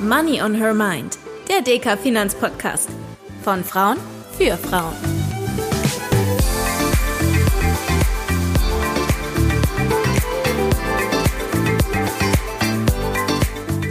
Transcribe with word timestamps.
Money 0.00 0.42
on 0.42 0.54
Her 0.56 0.74
Mind, 0.74 1.18
der 1.48 1.62
DK 1.62 1.96
Finanzpodcast. 1.96 2.90
Von 3.42 3.62
Frauen 3.62 3.96
für 4.36 4.56
Frauen. 4.56 4.92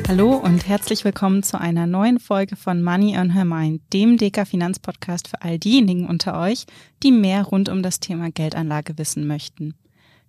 Hallo 0.10 0.36
und 0.36 0.68
herzlich 0.68 1.06
willkommen 1.06 1.42
zu 1.42 1.60
einer 1.60 1.88
neuen 1.88 2.20
Folge 2.20 2.58
von 2.58 2.84
Money 2.84 3.18
on 3.18 3.30
Her 3.30 3.46
Mind, 3.46 3.82
dem 3.94 4.18
DK 4.18 4.46
Finanzpodcast 4.46 5.30
für 5.30 5.42
all 5.42 5.58
diejenigen 5.58 6.08
unter 6.08 6.38
euch, 6.38 6.66
die 7.02 7.14
mehr 7.14 7.46
rund 7.46 7.70
um 7.70 7.82
das 7.82 8.02
Thema 8.02 8.30
Geldanlage 8.30 8.98
wissen 8.98 9.26
möchten. 9.26 9.74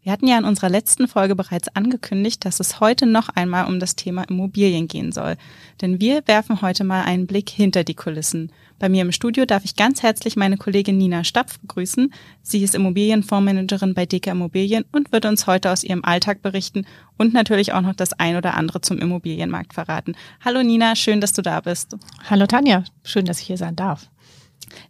Wir 0.04 0.12
hatten 0.12 0.28
ja 0.28 0.36
in 0.36 0.44
unserer 0.44 0.68
letzten 0.68 1.08
Folge 1.08 1.34
bereits 1.34 1.74
angekündigt, 1.74 2.44
dass 2.44 2.60
es 2.60 2.78
heute 2.78 3.06
noch 3.06 3.30
einmal 3.30 3.66
um 3.66 3.80
das 3.80 3.96
Thema 3.96 4.24
Immobilien 4.24 4.86
gehen 4.86 5.12
soll. 5.12 5.36
Denn 5.80 5.98
wir 5.98 6.22
werfen 6.26 6.60
heute 6.60 6.84
mal 6.84 7.04
einen 7.04 7.26
Blick 7.26 7.48
hinter 7.48 7.84
die 7.84 7.94
Kulissen. 7.94 8.52
Bei 8.78 8.90
mir 8.90 9.00
im 9.00 9.12
Studio 9.12 9.46
darf 9.46 9.64
ich 9.64 9.76
ganz 9.76 10.02
herzlich 10.02 10.36
meine 10.36 10.58
Kollegin 10.58 10.98
Nina 10.98 11.24
Stapf 11.24 11.58
begrüßen. 11.58 12.12
Sie 12.42 12.62
ist 12.62 12.74
Immobilienfondsmanagerin 12.74 13.94
bei 13.94 14.04
DK 14.04 14.32
Immobilien 14.32 14.84
und 14.92 15.10
wird 15.10 15.24
uns 15.24 15.46
heute 15.46 15.72
aus 15.72 15.82
ihrem 15.82 16.04
Alltag 16.04 16.42
berichten 16.42 16.84
und 17.16 17.32
natürlich 17.32 17.72
auch 17.72 17.80
noch 17.80 17.94
das 17.94 18.12
ein 18.12 18.36
oder 18.36 18.58
andere 18.58 18.82
zum 18.82 18.98
Immobilienmarkt 18.98 19.72
verraten. 19.72 20.16
Hallo 20.44 20.62
Nina, 20.62 20.96
schön, 20.96 21.22
dass 21.22 21.32
du 21.32 21.40
da 21.40 21.62
bist. 21.62 21.96
Hallo 22.28 22.46
Tanja, 22.46 22.84
schön, 23.04 23.24
dass 23.24 23.40
ich 23.40 23.46
hier 23.46 23.56
sein 23.56 23.74
darf. 23.74 24.10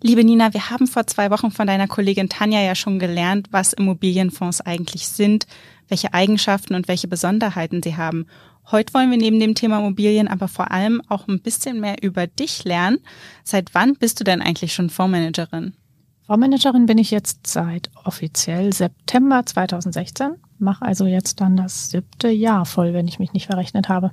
Liebe 0.03 0.25
Nina, 0.25 0.53
wir 0.55 0.71
haben 0.71 0.87
vor 0.87 1.07
zwei 1.07 1.31
Wochen 1.31 1.51
von 1.51 1.67
deiner 1.67 1.87
Kollegin 1.89 2.29
Tanja 2.29 2.61
ja 2.61 2.75
schon 2.75 2.99
gelernt, 2.99 3.49
was 3.51 3.73
Immobilienfonds 3.73 4.61
eigentlich 4.61 5.09
sind, 5.09 5.47
welche 5.89 6.15
Eigenschaften 6.15 6.75
und 6.75 6.89
welche 6.89 7.09
Besonderheiten 7.09 7.83
sie 7.83 7.97
haben. 7.97 8.27
Heute 8.71 8.95
wollen 8.95 9.11
wir 9.11 9.19
neben 9.19 9.41
dem 9.41 9.55
Thema 9.55 9.79
Immobilien 9.79 10.29
aber 10.29 10.49
vor 10.49 10.71
allem 10.71 11.03
auch 11.09 11.29
ein 11.29 11.41
bisschen 11.41 11.81
mehr 11.81 12.03
über 12.03 12.27
dich 12.27 12.65
lernen. 12.65 12.99
Seit 13.43 13.75
wann 13.75 13.95
bist 13.95 14.21
du 14.21 14.25
denn 14.25 14.41
eigentlich 14.41 14.73
schon 14.73 14.89
Fondsmanagerin? 14.89 15.75
Fondsmanagerin 16.27 16.87
bin 16.87 16.97
ich 16.97 17.11
jetzt 17.11 17.47
seit 17.47 17.91
offiziell 18.05 18.73
September 18.73 19.45
2016, 19.45 20.37
mache 20.59 20.83
also 20.83 21.05
jetzt 21.05 21.43
dann 21.43 21.57
das 21.57 21.91
siebte 21.91 22.29
Jahr 22.29 22.65
voll, 22.65 22.95
wenn 22.95 23.07
ich 23.07 23.19
mich 23.19 23.35
nicht 23.35 23.47
verrechnet 23.47 23.91
habe. 23.91 24.13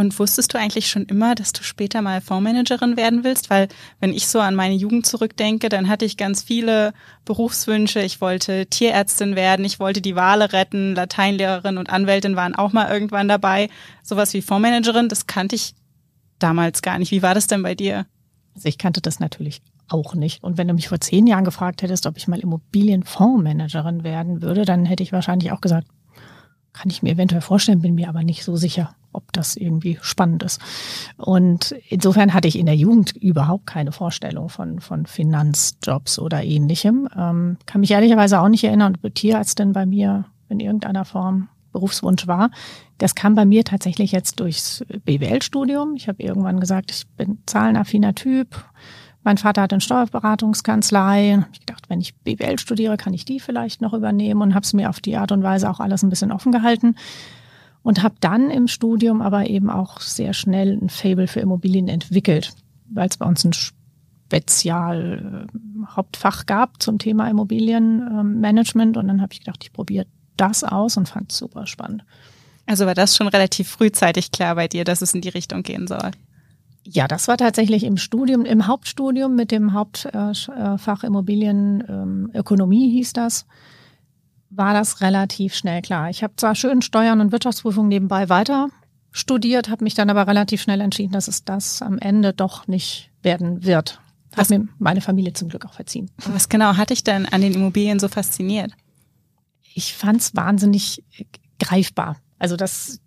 Und 0.00 0.18
wusstest 0.18 0.54
du 0.54 0.58
eigentlich 0.58 0.88
schon 0.88 1.04
immer, 1.04 1.34
dass 1.34 1.52
du 1.52 1.62
später 1.62 2.00
mal 2.00 2.22
Fondsmanagerin 2.22 2.96
werden 2.96 3.22
willst? 3.22 3.50
Weil 3.50 3.68
wenn 4.00 4.14
ich 4.14 4.28
so 4.28 4.40
an 4.40 4.54
meine 4.54 4.74
Jugend 4.74 5.04
zurückdenke, 5.04 5.68
dann 5.68 5.90
hatte 5.90 6.06
ich 6.06 6.16
ganz 6.16 6.42
viele 6.42 6.94
Berufswünsche. 7.26 8.00
Ich 8.00 8.22
wollte 8.22 8.64
Tierärztin 8.64 9.36
werden, 9.36 9.62
ich 9.62 9.78
wollte 9.78 10.00
die 10.00 10.16
Wale 10.16 10.54
retten, 10.54 10.94
Lateinlehrerin 10.94 11.76
und 11.76 11.90
Anwältin 11.90 12.34
waren 12.34 12.54
auch 12.54 12.72
mal 12.72 12.90
irgendwann 12.90 13.28
dabei. 13.28 13.68
Sowas 14.02 14.32
wie 14.32 14.40
Fondsmanagerin, 14.40 15.10
das 15.10 15.26
kannte 15.26 15.54
ich 15.54 15.74
damals 16.38 16.80
gar 16.80 16.98
nicht. 16.98 17.10
Wie 17.10 17.20
war 17.20 17.34
das 17.34 17.46
denn 17.46 17.62
bei 17.62 17.74
dir? 17.74 18.06
Also 18.54 18.70
ich 18.70 18.78
kannte 18.78 19.02
das 19.02 19.20
natürlich 19.20 19.60
auch 19.86 20.14
nicht. 20.14 20.42
Und 20.42 20.56
wenn 20.56 20.68
du 20.68 20.72
mich 20.72 20.88
vor 20.88 21.02
zehn 21.02 21.26
Jahren 21.26 21.44
gefragt 21.44 21.82
hättest, 21.82 22.06
ob 22.06 22.16
ich 22.16 22.26
mal 22.26 22.40
Immobilienfondsmanagerin 22.40 24.02
werden 24.02 24.40
würde, 24.40 24.64
dann 24.64 24.86
hätte 24.86 25.02
ich 25.02 25.12
wahrscheinlich 25.12 25.52
auch 25.52 25.60
gesagt, 25.60 25.88
kann 26.72 26.88
ich 26.88 27.02
mir 27.02 27.12
eventuell 27.12 27.42
vorstellen, 27.42 27.82
bin 27.82 27.96
mir 27.96 28.08
aber 28.08 28.22
nicht 28.22 28.44
so 28.44 28.56
sicher 28.56 28.94
ob 29.12 29.32
das 29.32 29.56
irgendwie 29.56 29.98
spannend 30.02 30.42
ist. 30.42 30.60
Und 31.16 31.74
insofern 31.88 32.34
hatte 32.34 32.48
ich 32.48 32.58
in 32.58 32.66
der 32.66 32.76
Jugend 32.76 33.16
überhaupt 33.16 33.66
keine 33.66 33.92
Vorstellung 33.92 34.48
von, 34.48 34.80
von 34.80 35.06
Finanzjobs 35.06 36.18
oder 36.18 36.42
ähnlichem. 36.42 37.08
Ähm, 37.16 37.56
kann 37.66 37.80
mich 37.80 37.90
ehrlicherweise 37.90 38.40
auch 38.40 38.48
nicht 38.48 38.64
erinnern, 38.64 38.96
ob 39.02 39.14
Tierärztin 39.14 39.72
bei 39.72 39.86
mir 39.86 40.24
in 40.48 40.60
irgendeiner 40.60 41.04
Form 41.04 41.48
Berufswunsch 41.72 42.26
war. 42.26 42.50
Das 42.98 43.14
kam 43.14 43.34
bei 43.34 43.44
mir 43.44 43.64
tatsächlich 43.64 44.12
jetzt 44.12 44.40
durchs 44.40 44.84
BWL-Studium. 45.04 45.94
Ich 45.94 46.08
habe 46.08 46.22
irgendwann 46.22 46.60
gesagt, 46.60 46.90
ich 46.90 47.06
bin 47.16 47.38
zahlenaffiner 47.46 48.14
Typ. 48.14 48.64
Mein 49.22 49.38
Vater 49.38 49.62
hat 49.62 49.72
eine 49.72 49.80
Steuerberatungskanzlei. 49.80 51.44
Ich 51.52 51.60
gedacht, 51.60 51.84
wenn 51.88 52.00
ich 52.00 52.14
BWL 52.16 52.58
studiere, 52.58 52.96
kann 52.96 53.14
ich 53.14 53.24
die 53.24 53.38
vielleicht 53.38 53.82
noch 53.82 53.92
übernehmen 53.92 54.40
und 54.40 54.54
habe 54.54 54.64
es 54.64 54.72
mir 54.72 54.88
auf 54.88 55.00
die 55.00 55.16
Art 55.16 55.30
und 55.30 55.42
Weise 55.42 55.70
auch 55.70 55.78
alles 55.78 56.02
ein 56.02 56.10
bisschen 56.10 56.32
offen 56.32 56.52
gehalten 56.52 56.96
und 57.82 58.02
habe 58.02 58.16
dann 58.20 58.50
im 58.50 58.68
Studium 58.68 59.22
aber 59.22 59.48
eben 59.48 59.70
auch 59.70 60.00
sehr 60.00 60.34
schnell 60.34 60.78
ein 60.80 60.88
Fable 60.88 61.26
für 61.26 61.40
Immobilien 61.40 61.88
entwickelt, 61.88 62.52
weil 62.90 63.08
es 63.08 63.16
bei 63.16 63.26
uns 63.26 63.44
ein 63.44 63.52
Spezial 63.52 65.48
äh, 65.48 65.86
Hauptfach 65.86 66.46
gab 66.46 66.82
zum 66.82 66.98
Thema 66.98 67.28
Immobilienmanagement 67.28 68.96
und 68.96 69.08
dann 69.08 69.20
habe 69.22 69.32
ich 69.32 69.40
gedacht, 69.40 69.62
ich 69.62 69.72
probiere 69.72 70.06
das 70.36 70.62
aus 70.64 70.96
und 70.96 71.08
fand 71.08 71.32
es 71.32 71.38
super 71.38 71.66
spannend. 71.66 72.04
Also 72.66 72.86
war 72.86 72.94
das 72.94 73.16
schon 73.16 73.28
relativ 73.28 73.68
frühzeitig 73.68 74.30
klar 74.30 74.54
bei 74.54 74.68
dir, 74.68 74.84
dass 74.84 75.02
es 75.02 75.14
in 75.14 75.22
die 75.22 75.28
Richtung 75.30 75.62
gehen 75.62 75.88
soll? 75.88 76.12
Ja, 76.84 77.08
das 77.08 77.28
war 77.28 77.36
tatsächlich 77.36 77.84
im 77.84 77.96
Studium, 77.96 78.44
im 78.44 78.66
Hauptstudium 78.66 79.34
mit 79.34 79.50
dem 79.50 79.72
Hauptfach 79.72 81.04
Immobilienökonomie 81.04 82.90
hieß 82.90 83.12
das 83.12 83.46
war 84.50 84.74
das 84.74 85.00
relativ 85.00 85.54
schnell 85.54 85.80
klar. 85.80 86.10
Ich 86.10 86.22
habe 86.22 86.34
zwar 86.36 86.54
schön 86.54 86.82
Steuern 86.82 87.20
und 87.20 87.32
Wirtschaftsprüfung 87.32 87.88
nebenbei 87.88 88.28
weiter 88.28 88.68
studiert, 89.12 89.68
habe 89.68 89.84
mich 89.84 89.94
dann 89.94 90.10
aber 90.10 90.26
relativ 90.26 90.62
schnell 90.62 90.80
entschieden, 90.80 91.12
dass 91.12 91.28
es 91.28 91.44
das 91.44 91.82
am 91.82 91.98
Ende 91.98 92.32
doch 92.32 92.68
nicht 92.68 93.10
werden 93.22 93.64
wird. 93.64 94.00
Hat 94.36 94.50
mir 94.50 94.68
meine 94.78 95.00
Familie 95.00 95.32
zum 95.32 95.48
Glück 95.48 95.66
auch 95.66 95.72
verziehen. 95.72 96.10
Was 96.26 96.48
genau 96.48 96.76
hatte 96.76 96.92
ich 96.94 97.02
denn 97.02 97.26
an 97.26 97.40
den 97.40 97.54
Immobilien 97.54 97.98
so 97.98 98.06
fasziniert? 98.06 98.72
Ich 99.74 99.94
fand 99.94 100.20
es 100.20 100.36
wahnsinnig 100.36 101.02
greifbar. 101.58 102.16
Also 102.38 102.56
das 102.56 103.00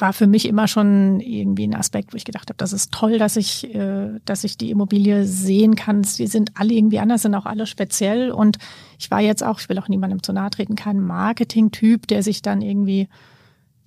war 0.00 0.12
für 0.12 0.26
mich 0.26 0.46
immer 0.46 0.68
schon 0.68 1.20
irgendwie 1.20 1.66
ein 1.66 1.74
Aspekt, 1.74 2.12
wo 2.12 2.16
ich 2.16 2.24
gedacht 2.24 2.48
habe, 2.48 2.56
das 2.56 2.72
ist 2.72 2.92
toll, 2.92 3.18
dass 3.18 3.36
ich, 3.36 3.74
äh, 3.74 4.18
dass 4.24 4.44
ich 4.44 4.56
die 4.56 4.70
Immobilie 4.70 5.24
sehen 5.24 5.76
kann. 5.76 6.04
Sie 6.04 6.26
sind 6.26 6.52
alle 6.54 6.74
irgendwie 6.74 6.98
anders, 6.98 7.22
sind 7.22 7.34
auch 7.34 7.46
alle 7.46 7.66
speziell. 7.66 8.30
Und 8.30 8.58
ich 8.98 9.10
war 9.10 9.20
jetzt 9.20 9.44
auch, 9.44 9.60
ich 9.60 9.68
will 9.68 9.78
auch 9.78 9.88
niemandem 9.88 10.22
zu 10.22 10.32
nahe 10.32 10.50
treten, 10.50 10.76
kein 10.76 11.00
Marketing-Typ, 11.00 12.06
der 12.06 12.22
sich 12.22 12.42
dann 12.42 12.62
irgendwie 12.62 13.08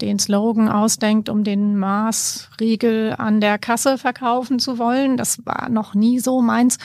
den 0.02 0.19
Slogan 0.19 0.69
ausdenkt, 0.69 1.30
um 1.30 1.44
den 1.44 1.78
Maßriegel 1.78 3.16
an 3.18 3.42
der 3.42 3.58
Kasse 3.58 3.98
verkaufen 3.98 4.59
zu 4.59 4.78
wollen. 4.78 5.18
Das 5.18 5.46
war 5.46 5.69
noch 5.69 5.94
nie 5.94 6.19
so 6.19 6.42
meins. 6.42 6.78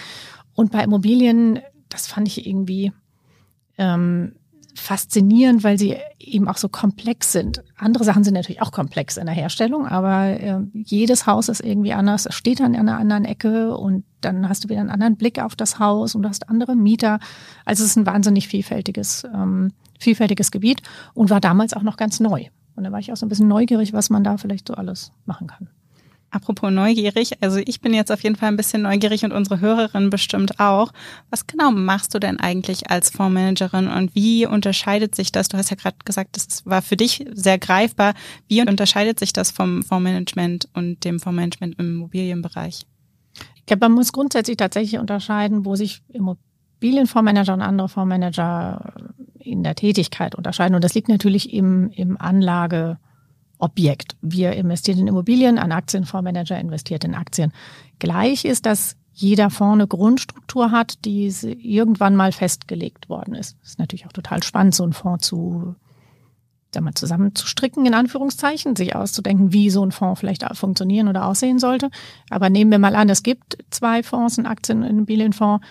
Und 0.54 0.72
bei 0.72 0.82
Immobilien, 0.82 1.60
das 1.88 2.06
fand 2.06 2.28
ich 2.28 2.46
irgendwie 2.46 2.92
ähm, 3.78 4.34
faszinierend, 4.74 5.62
weil 5.64 5.78
sie 5.78 5.96
eben 6.18 6.48
auch 6.48 6.56
so 6.56 6.68
komplex 6.68 7.32
sind. 7.32 7.62
Andere 7.76 8.04
Sachen 8.04 8.24
sind 8.24 8.34
natürlich 8.34 8.60
auch 8.60 8.72
komplex 8.72 9.16
in 9.16 9.26
der 9.26 9.34
Herstellung, 9.34 9.86
aber 9.86 10.40
äh, 10.40 10.58
jedes 10.72 11.26
Haus 11.26 11.48
ist 11.48 11.60
irgendwie 11.60 11.92
anders. 11.92 12.26
Es 12.26 12.34
steht 12.34 12.60
dann 12.60 12.74
an 12.74 12.88
einer 12.88 12.98
anderen 12.98 13.24
Ecke 13.24 13.76
und 13.76 14.04
dann 14.20 14.48
hast 14.48 14.64
du 14.64 14.68
wieder 14.68 14.80
einen 14.80 14.90
anderen 14.90 15.16
Blick 15.16 15.40
auf 15.40 15.54
das 15.54 15.78
Haus 15.78 16.14
und 16.14 16.22
du 16.22 16.28
hast 16.28 16.48
andere 16.48 16.76
Mieter. 16.76 17.20
Also 17.64 17.84
es 17.84 17.90
ist 17.90 17.96
ein 17.96 18.06
wahnsinnig 18.06 18.48
vielfältiges, 18.48 19.24
ähm, 19.32 19.72
vielfältiges 19.98 20.50
Gebiet 20.50 20.82
und 21.14 21.30
war 21.30 21.40
damals 21.40 21.74
auch 21.74 21.82
noch 21.82 21.96
ganz 21.96 22.20
neu. 22.20 22.46
Und 22.76 22.84
da 22.84 22.92
war 22.92 22.98
ich 22.98 23.12
auch 23.12 23.16
so 23.16 23.26
ein 23.26 23.28
bisschen 23.28 23.48
neugierig, 23.48 23.92
was 23.92 24.10
man 24.10 24.24
da 24.24 24.36
vielleicht 24.36 24.68
so 24.68 24.74
alles 24.74 25.12
machen 25.26 25.46
kann. 25.46 25.68
Apropos 26.34 26.72
neugierig, 26.72 27.40
also 27.42 27.58
ich 27.64 27.80
bin 27.80 27.94
jetzt 27.94 28.10
auf 28.10 28.24
jeden 28.24 28.34
Fall 28.34 28.48
ein 28.48 28.56
bisschen 28.56 28.82
neugierig 28.82 29.24
und 29.24 29.30
unsere 29.30 29.60
Hörerin 29.60 30.10
bestimmt 30.10 30.58
auch. 30.58 30.90
Was 31.30 31.46
genau 31.46 31.70
machst 31.70 32.12
du 32.12 32.18
denn 32.18 32.40
eigentlich 32.40 32.90
als 32.90 33.10
Fondsmanagerin 33.10 33.86
und 33.86 34.16
wie 34.16 34.44
unterscheidet 34.44 35.14
sich 35.14 35.30
das? 35.30 35.46
Du 35.46 35.56
hast 35.56 35.70
ja 35.70 35.76
gerade 35.76 35.96
gesagt, 36.04 36.36
das 36.36 36.66
war 36.66 36.82
für 36.82 36.96
dich 36.96 37.24
sehr 37.34 37.56
greifbar. 37.58 38.14
Wie 38.48 38.60
unterscheidet 38.62 39.20
sich 39.20 39.32
das 39.32 39.52
vom 39.52 39.84
Fondsmanagement 39.84 40.68
und 40.74 41.04
dem 41.04 41.20
Fondsmanagement 41.20 41.78
im 41.78 41.94
Immobilienbereich? 41.98 42.84
Ich 43.54 43.66
glaube, 43.66 43.84
man 43.84 43.92
muss 43.92 44.12
grundsätzlich 44.12 44.56
tatsächlich 44.56 44.98
unterscheiden, 44.98 45.64
wo 45.64 45.76
sich 45.76 46.02
Immobilienfondsmanager 46.08 47.54
und 47.54 47.62
andere 47.62 47.88
Fondsmanager 47.88 48.92
in 49.38 49.62
der 49.62 49.76
Tätigkeit 49.76 50.34
unterscheiden. 50.34 50.74
Und 50.74 50.82
das 50.82 50.94
liegt 50.94 51.08
natürlich 51.08 51.52
im, 51.52 51.90
im 51.90 52.20
Anlage 52.20 52.98
Objekt. 53.58 54.16
Wir 54.20 54.52
investieren 54.52 54.98
in 54.98 55.08
Immobilien, 55.08 55.58
ein 55.58 55.72
Aktienfondsmanager 55.72 56.58
investiert 56.58 57.04
in 57.04 57.14
Aktien. 57.14 57.52
Gleich 57.98 58.44
ist, 58.44 58.66
dass 58.66 58.96
jeder 59.12 59.48
Fonds 59.50 59.74
eine 59.74 59.86
Grundstruktur 59.86 60.72
hat, 60.72 61.04
die 61.04 61.26
irgendwann 61.26 62.16
mal 62.16 62.32
festgelegt 62.32 63.08
worden 63.08 63.34
ist. 63.34 63.56
Das 63.60 63.70
ist 63.70 63.78
natürlich 63.78 64.06
auch 64.06 64.12
total 64.12 64.42
spannend, 64.42 64.74
so 64.74 64.82
einen 64.82 64.92
Fonds 64.92 65.26
zu 65.26 65.76
sag 66.74 66.82
mal, 66.82 66.94
zusammenzustricken, 66.94 67.86
in 67.86 67.94
Anführungszeichen, 67.94 68.76
sich 68.76 68.94
auszudenken, 68.94 69.52
wie 69.52 69.70
so 69.70 69.84
ein 69.84 69.92
Fonds 69.92 70.20
vielleicht 70.20 70.44
funktionieren 70.56 71.08
oder 71.08 71.26
aussehen 71.26 71.58
sollte. 71.58 71.88
Aber 72.28 72.50
nehmen 72.50 72.70
wir 72.70 72.78
mal 72.78 72.96
an, 72.96 73.08
es 73.08 73.22
gibt 73.22 73.56
zwei 73.70 74.02
Fonds, 74.02 74.38
einen 74.38 74.46
Aktien- 74.46 74.82
und 74.82 74.90
Immobilienfonds 74.90 75.64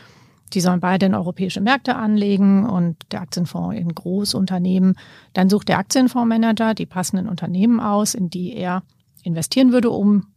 die 0.54 0.62
sollen 0.62 0.80
beide 0.80 1.06
in 1.08 1.16
europäische 1.16 1.62
Märkte 1.62 1.96
anlegen 1.96 2.68
und 2.68 2.98
der 3.12 3.22
Aktienfonds 3.22 3.76
in 3.76 3.94
Großunternehmen. 3.94 4.96
Dann 5.34 5.50
sucht 5.50 5.70
der 5.70 5.80
Aktienfondsmanager 5.80 6.74
die 6.74 6.86
passenden 6.86 7.28
Unternehmen 7.28 7.80
aus, 7.80 8.14
in 8.14 8.30
die 8.30 8.56
er 8.56 8.84
investieren 9.24 9.72
würde, 9.72 9.90
um 9.90 10.28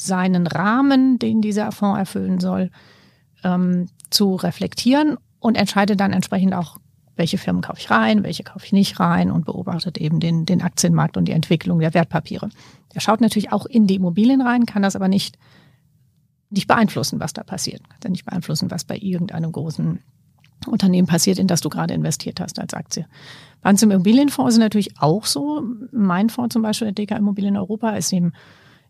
seinen 0.00 0.46
Rahmen, 0.46 1.18
den 1.18 1.42
dieser 1.42 1.70
Fonds 1.70 1.98
erfüllen 1.98 2.40
soll, 2.40 2.70
ähm, 3.44 3.88
zu 4.10 4.34
reflektieren 4.34 5.16
und 5.38 5.56
entscheidet 5.56 6.00
dann 6.00 6.12
entsprechend 6.12 6.54
auch, 6.54 6.78
welche 7.14 7.36
Firmen 7.36 7.62
kaufe 7.62 7.78
ich 7.78 7.90
rein, 7.90 8.24
welche 8.24 8.42
kaufe 8.42 8.64
ich 8.64 8.72
nicht 8.72 8.98
rein 8.98 9.30
und 9.30 9.44
beobachtet 9.44 9.98
eben 9.98 10.18
den, 10.18 10.46
den 10.46 10.62
Aktienmarkt 10.62 11.16
und 11.16 11.26
die 11.26 11.32
Entwicklung 11.32 11.78
der 11.78 11.92
Wertpapiere. 11.92 12.48
Er 12.94 13.00
schaut 13.00 13.20
natürlich 13.20 13.52
auch 13.52 13.66
in 13.66 13.86
die 13.86 13.96
Immobilien 13.96 14.40
rein, 14.40 14.64
kann 14.64 14.82
das 14.82 14.96
aber 14.96 15.08
nicht, 15.08 15.36
nicht 16.52 16.68
beeinflussen, 16.68 17.20
was 17.20 17.32
da 17.32 17.42
passiert. 17.42 17.82
Kann 18.00 18.12
nicht 18.12 18.24
beeinflussen, 18.24 18.70
was 18.70 18.84
bei 18.84 18.96
irgendeinem 18.96 19.52
großen 19.52 20.00
Unternehmen 20.66 21.08
passiert, 21.08 21.38
in 21.38 21.46
das 21.46 21.60
du 21.60 21.68
gerade 21.68 21.94
investiert 21.94 22.40
hast 22.40 22.58
als 22.58 22.74
Aktie. 22.74 23.06
Bei 23.62 23.70
uns 23.70 23.82
im 23.82 23.90
Immobilienfonds 23.90 24.54
ist 24.54 24.58
natürlich 24.58 25.00
auch 25.00 25.24
so. 25.26 25.62
Mein 25.90 26.28
Fonds 26.28 26.52
zum 26.52 26.62
Beispiel, 26.62 26.92
der 26.92 26.94
DK 26.94 27.16
Immobilien 27.16 27.56
Europa, 27.56 27.90
ist 27.90 28.12
eben 28.12 28.32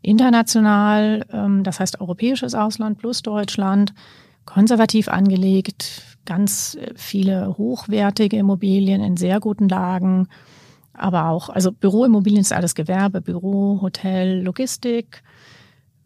international, 0.02 1.24
ähm, 1.32 1.62
das 1.62 1.80
heißt 1.80 2.00
europäisches 2.00 2.54
Ausland 2.54 2.98
plus 2.98 3.22
Deutschland, 3.22 3.94
konservativ 4.44 5.08
angelegt, 5.08 6.18
ganz 6.26 6.74
äh, 6.74 6.92
viele 6.96 7.56
hochwertige 7.56 8.36
Immobilien 8.36 9.02
in 9.02 9.16
sehr 9.16 9.40
guten 9.40 9.68
Lagen, 9.68 10.28
aber 10.92 11.28
auch, 11.28 11.48
also 11.48 11.72
Büroimmobilien 11.72 12.42
ist 12.42 12.52
alles 12.52 12.74
Gewerbe, 12.74 13.20
Büro, 13.20 13.80
Hotel, 13.80 14.42
Logistik, 14.42 15.22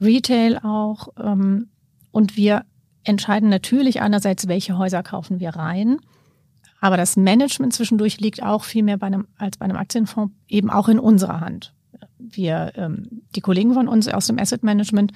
Retail 0.00 0.58
auch. 0.62 1.08
Ähm, 1.22 1.68
und 2.10 2.36
wir 2.36 2.64
entscheiden 3.04 3.48
natürlich 3.48 4.00
einerseits, 4.00 4.48
welche 4.48 4.78
Häuser 4.78 5.02
kaufen 5.02 5.40
wir 5.40 5.50
rein. 5.50 5.98
Aber 6.80 6.96
das 6.96 7.16
Management 7.16 7.72
zwischendurch 7.72 8.20
liegt 8.20 8.42
auch 8.42 8.64
viel 8.64 8.82
mehr 8.82 8.98
bei 8.98 9.06
einem, 9.06 9.26
als 9.36 9.56
bei 9.56 9.64
einem 9.64 9.76
Aktienfonds 9.76 10.34
eben 10.48 10.70
auch 10.70 10.88
in 10.88 10.98
unserer 10.98 11.40
Hand. 11.40 11.74
Wir, 12.18 12.72
ähm, 12.76 13.22
die 13.34 13.40
Kollegen 13.40 13.74
von 13.74 13.88
uns 13.88 14.08
aus 14.08 14.26
dem 14.26 14.38
Asset 14.38 14.62
Management 14.62 15.12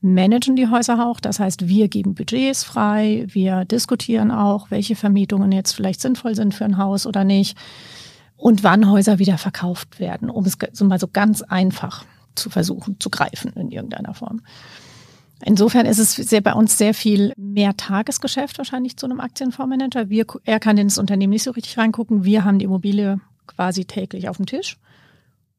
managen 0.00 0.54
die 0.54 0.68
Häuser 0.68 1.06
auch. 1.06 1.18
Das 1.18 1.40
heißt, 1.40 1.66
wir 1.66 1.88
geben 1.88 2.14
Budgets 2.14 2.62
frei, 2.62 3.24
wir 3.28 3.64
diskutieren 3.64 4.30
auch, 4.30 4.70
welche 4.70 4.96
Vermietungen 4.96 5.50
jetzt 5.50 5.72
vielleicht 5.72 6.00
sinnvoll 6.00 6.34
sind 6.34 6.54
für 6.54 6.64
ein 6.64 6.78
Haus 6.78 7.06
oder 7.06 7.24
nicht 7.24 7.56
und 8.36 8.62
wann 8.62 8.90
Häuser 8.90 9.18
wieder 9.18 9.38
verkauft 9.38 9.98
werden, 9.98 10.28
um 10.28 10.44
es 10.44 10.58
so 10.72 10.84
mal 10.84 11.00
so 11.00 11.08
ganz 11.08 11.42
einfach 11.42 12.04
zu 12.34 12.50
versuchen 12.50 12.98
zu 13.00 13.10
greifen 13.10 13.52
in 13.54 13.70
irgendeiner 13.70 14.14
Form. 14.14 14.40
Insofern 15.44 15.84
ist 15.86 15.98
es 15.98 16.14
sehr, 16.14 16.40
bei 16.40 16.54
uns 16.54 16.78
sehr 16.78 16.94
viel 16.94 17.32
mehr 17.36 17.76
Tagesgeschäft 17.76 18.56
wahrscheinlich 18.56 18.96
zu 18.96 19.06
einem 19.06 19.20
Aktienfondsmanager. 19.20 20.08
Wir, 20.08 20.24
er 20.44 20.60
kann 20.60 20.78
ins 20.78 20.96
Unternehmen 20.96 21.32
nicht 21.32 21.42
so 21.42 21.50
richtig 21.50 21.76
reingucken. 21.76 22.24
Wir 22.24 22.44
haben 22.44 22.58
die 22.58 22.64
Immobilie 22.64 23.20
quasi 23.46 23.84
täglich 23.84 24.28
auf 24.28 24.38
dem 24.38 24.46
Tisch. 24.46 24.78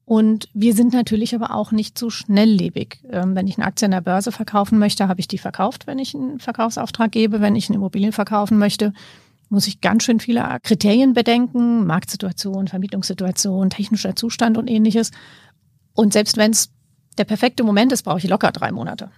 Und 0.04 0.48
wir 0.54 0.74
sind 0.74 0.92
natürlich 0.92 1.34
aber 1.34 1.52
auch 1.52 1.72
nicht 1.72 1.98
so 1.98 2.10
schnelllebig. 2.10 3.00
Ähm, 3.10 3.34
wenn 3.34 3.48
ich 3.48 3.58
eine 3.58 3.66
Aktie 3.66 3.86
an 3.86 3.90
der 3.90 4.00
Börse 4.00 4.30
verkaufen 4.32 4.78
möchte, 4.78 5.08
habe 5.08 5.20
ich 5.20 5.28
die 5.28 5.38
verkauft, 5.38 5.86
wenn 5.86 5.98
ich 5.98 6.14
einen 6.14 6.38
Verkaufsauftrag 6.38 7.10
gebe. 7.10 7.40
Wenn 7.40 7.56
ich 7.56 7.68
eine 7.68 7.76
Immobilie 7.76 8.12
verkaufen 8.12 8.56
möchte, 8.56 8.92
muss 9.48 9.66
ich 9.66 9.80
ganz 9.80 10.04
schön 10.04 10.20
viele 10.20 10.44
Kriterien 10.62 11.12
bedenken, 11.12 11.86
Marktsituation, 11.86 12.68
Vermietungssituation, 12.68 13.70
technischer 13.70 14.14
Zustand 14.16 14.58
und 14.58 14.68
ähnliches. 14.68 15.10
Und 15.96 16.12
selbst 16.12 16.36
wenn 16.36 16.52
es 16.52 16.70
der 17.18 17.24
perfekte 17.24 17.64
Moment 17.64 17.92
ist, 17.92 18.02
brauche 18.02 18.18
ich 18.18 18.28
locker 18.28 18.52
drei 18.52 18.70
Monate, 18.70 19.10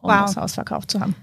um 0.00 0.10
wow. 0.10 0.26
das 0.26 0.36
Haus 0.36 0.54
verkauft 0.54 0.90
zu 0.90 1.00
haben. 1.00 1.14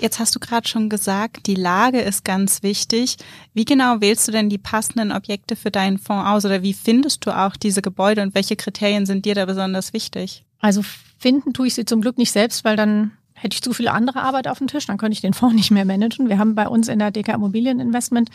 Jetzt 0.00 0.18
hast 0.18 0.34
du 0.34 0.40
gerade 0.40 0.66
schon 0.66 0.88
gesagt, 0.88 1.46
die 1.46 1.54
Lage 1.54 2.00
ist 2.00 2.24
ganz 2.24 2.62
wichtig. 2.62 3.16
Wie 3.52 3.66
genau 3.66 4.00
wählst 4.00 4.26
du 4.26 4.32
denn 4.32 4.48
die 4.48 4.58
passenden 4.58 5.12
Objekte 5.12 5.56
für 5.56 5.70
deinen 5.70 5.98
Fonds 5.98 6.26
aus 6.26 6.44
oder 6.46 6.62
wie 6.62 6.72
findest 6.72 7.26
du 7.26 7.36
auch 7.36 7.54
diese 7.54 7.82
Gebäude 7.82 8.22
und 8.22 8.34
welche 8.34 8.56
Kriterien 8.56 9.04
sind 9.04 9.26
dir 9.26 9.34
da 9.34 9.44
besonders 9.44 9.92
wichtig? 9.92 10.44
Also 10.58 10.82
finden 11.18 11.52
tue 11.52 11.66
ich 11.66 11.74
sie 11.74 11.84
zum 11.84 12.00
Glück 12.00 12.16
nicht 12.16 12.32
selbst, 12.32 12.64
weil 12.64 12.76
dann 12.76 13.12
hätte 13.34 13.54
ich 13.54 13.62
zu 13.62 13.74
viele 13.74 13.92
andere 13.92 14.22
Arbeit 14.22 14.48
auf 14.48 14.58
dem 14.58 14.68
Tisch, 14.68 14.86
dann 14.86 14.96
könnte 14.96 15.12
ich 15.12 15.20
den 15.20 15.34
Fonds 15.34 15.54
nicht 15.56 15.70
mehr 15.70 15.84
managen. 15.84 16.28
Wir 16.28 16.38
haben 16.38 16.54
bei 16.54 16.66
uns 16.66 16.88
in 16.88 16.98
der 16.98 17.10
DK 17.10 17.34
Immobilieninvestment 17.34 18.30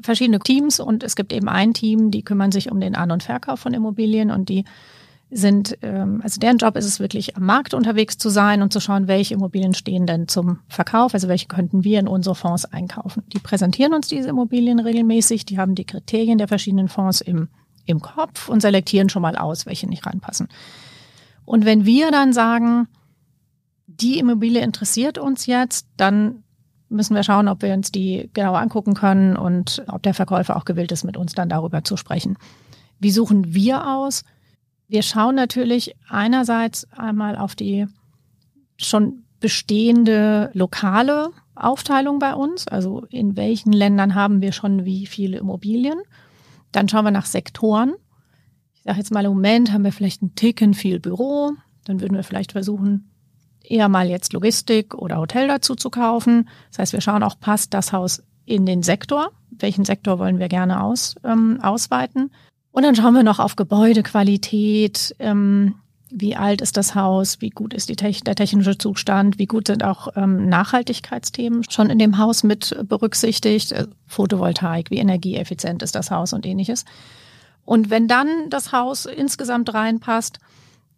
verschiedene 0.00 0.38
Teams 0.38 0.78
und 0.78 1.02
es 1.02 1.16
gibt 1.16 1.32
eben 1.32 1.48
ein 1.48 1.74
Team, 1.74 2.12
die 2.12 2.22
kümmern 2.22 2.52
sich 2.52 2.70
um 2.70 2.80
den 2.80 2.94
An- 2.94 3.10
und 3.10 3.24
Verkauf 3.24 3.60
von 3.60 3.74
Immobilien 3.74 4.30
und 4.30 4.48
die 4.48 4.64
sind, 5.34 5.78
ähm, 5.80 6.20
also 6.22 6.38
deren 6.38 6.58
Job 6.58 6.76
ist 6.76 6.84
es 6.84 7.00
wirklich 7.00 7.36
am 7.36 7.46
Markt 7.46 7.72
unterwegs 7.72 8.18
zu 8.18 8.28
sein 8.28 8.60
und 8.60 8.72
zu 8.72 8.80
schauen, 8.80 9.08
welche 9.08 9.34
Immobilien 9.34 9.72
stehen 9.72 10.06
denn 10.06 10.28
zum 10.28 10.58
Verkauf, 10.68 11.14
also 11.14 11.26
welche 11.26 11.46
könnten 11.46 11.84
wir 11.84 11.98
in 11.98 12.06
unsere 12.06 12.34
Fonds 12.34 12.66
einkaufen. 12.66 13.22
Die 13.32 13.38
präsentieren 13.38 13.94
uns 13.94 14.08
diese 14.08 14.28
Immobilien 14.28 14.78
regelmäßig, 14.78 15.46
die 15.46 15.58
haben 15.58 15.74
die 15.74 15.86
Kriterien 15.86 16.36
der 16.36 16.48
verschiedenen 16.48 16.88
Fonds 16.88 17.22
im, 17.22 17.48
im 17.86 18.00
Kopf 18.00 18.50
und 18.50 18.60
selektieren 18.60 19.08
schon 19.08 19.22
mal 19.22 19.36
aus, 19.36 19.64
welche 19.64 19.88
nicht 19.88 20.04
reinpassen. 20.04 20.48
Und 21.46 21.64
wenn 21.64 21.86
wir 21.86 22.10
dann 22.10 22.34
sagen, 22.34 22.88
die 23.86 24.18
Immobilie 24.18 24.62
interessiert 24.62 25.16
uns 25.16 25.46
jetzt, 25.46 25.86
dann 25.96 26.44
müssen 26.90 27.16
wir 27.16 27.22
schauen, 27.22 27.48
ob 27.48 27.62
wir 27.62 27.72
uns 27.72 27.90
die 27.90 28.28
genau 28.34 28.52
angucken 28.54 28.92
können 28.92 29.36
und 29.36 29.82
ob 29.88 30.02
der 30.02 30.12
Verkäufer 30.12 30.56
auch 30.56 30.66
gewillt 30.66 30.92
ist, 30.92 31.04
mit 31.04 31.16
uns 31.16 31.32
dann 31.32 31.48
darüber 31.48 31.84
zu 31.84 31.96
sprechen. 31.96 32.36
Wie 33.00 33.10
suchen 33.10 33.54
wir 33.54 33.88
aus? 33.88 34.24
Wir 34.92 35.00
schauen 35.00 35.36
natürlich 35.36 35.96
einerseits 36.06 36.86
einmal 36.92 37.38
auf 37.38 37.54
die 37.54 37.86
schon 38.76 39.24
bestehende 39.40 40.50
lokale 40.52 41.30
Aufteilung 41.54 42.18
bei 42.18 42.34
uns, 42.34 42.68
also 42.68 43.06
in 43.08 43.34
welchen 43.34 43.72
Ländern 43.72 44.14
haben 44.14 44.42
wir 44.42 44.52
schon 44.52 44.84
wie 44.84 45.06
viele 45.06 45.38
Immobilien. 45.38 45.98
Dann 46.72 46.90
schauen 46.90 47.06
wir 47.06 47.10
nach 47.10 47.24
Sektoren. 47.24 47.94
Ich 48.74 48.82
sage 48.82 48.98
jetzt 48.98 49.10
mal, 49.10 49.24
im 49.24 49.32
Moment 49.32 49.72
haben 49.72 49.82
wir 49.82 49.92
vielleicht 49.92 50.20
einen 50.20 50.34
Ticken 50.34 50.74
viel 50.74 51.00
Büro. 51.00 51.52
Dann 51.86 52.02
würden 52.02 52.14
wir 52.14 52.22
vielleicht 52.22 52.52
versuchen, 52.52 53.10
eher 53.62 53.88
mal 53.88 54.10
jetzt 54.10 54.34
Logistik 54.34 54.94
oder 54.94 55.16
Hotel 55.16 55.48
dazu 55.48 55.74
zu 55.74 55.88
kaufen. 55.88 56.50
Das 56.68 56.80
heißt, 56.80 56.92
wir 56.92 57.00
schauen 57.00 57.22
auch, 57.22 57.40
passt 57.40 57.72
das 57.72 57.94
Haus 57.94 58.22
in 58.44 58.66
den 58.66 58.82
Sektor? 58.82 59.30
Welchen 59.52 59.86
Sektor 59.86 60.18
wollen 60.18 60.38
wir 60.38 60.48
gerne 60.48 60.82
aus, 60.82 61.14
ähm, 61.24 61.60
ausweiten? 61.62 62.30
Und 62.72 62.84
dann 62.84 62.96
schauen 62.96 63.14
wir 63.14 63.22
noch 63.22 63.38
auf 63.38 63.56
Gebäudequalität, 63.56 65.14
ähm, 65.18 65.74
wie 66.10 66.36
alt 66.36 66.60
ist 66.60 66.76
das 66.76 66.94
Haus, 66.94 67.40
wie 67.40 67.50
gut 67.50 67.72
ist 67.72 67.88
die 67.88 67.96
Te 67.96 68.12
der 68.12 68.34
technische 68.34 68.76
Zustand, 68.76 69.38
wie 69.38 69.46
gut 69.46 69.68
sind 69.68 69.82
auch 69.82 70.08
ähm, 70.14 70.48
Nachhaltigkeitsthemen 70.48 71.64
schon 71.70 71.88
in 71.88 71.98
dem 71.98 72.18
Haus 72.18 72.42
mit 72.44 72.76
berücksichtigt, 72.84 73.72
äh, 73.72 73.86
Photovoltaik, 74.06 74.90
wie 74.90 74.98
energieeffizient 74.98 75.82
ist 75.82 75.94
das 75.94 76.10
Haus 76.10 76.32
und 76.32 76.44
ähnliches. 76.44 76.84
Und 77.64 77.90
wenn 77.90 78.08
dann 78.08 78.28
das 78.50 78.72
Haus 78.72 79.06
insgesamt 79.06 79.72
reinpasst, 79.72 80.38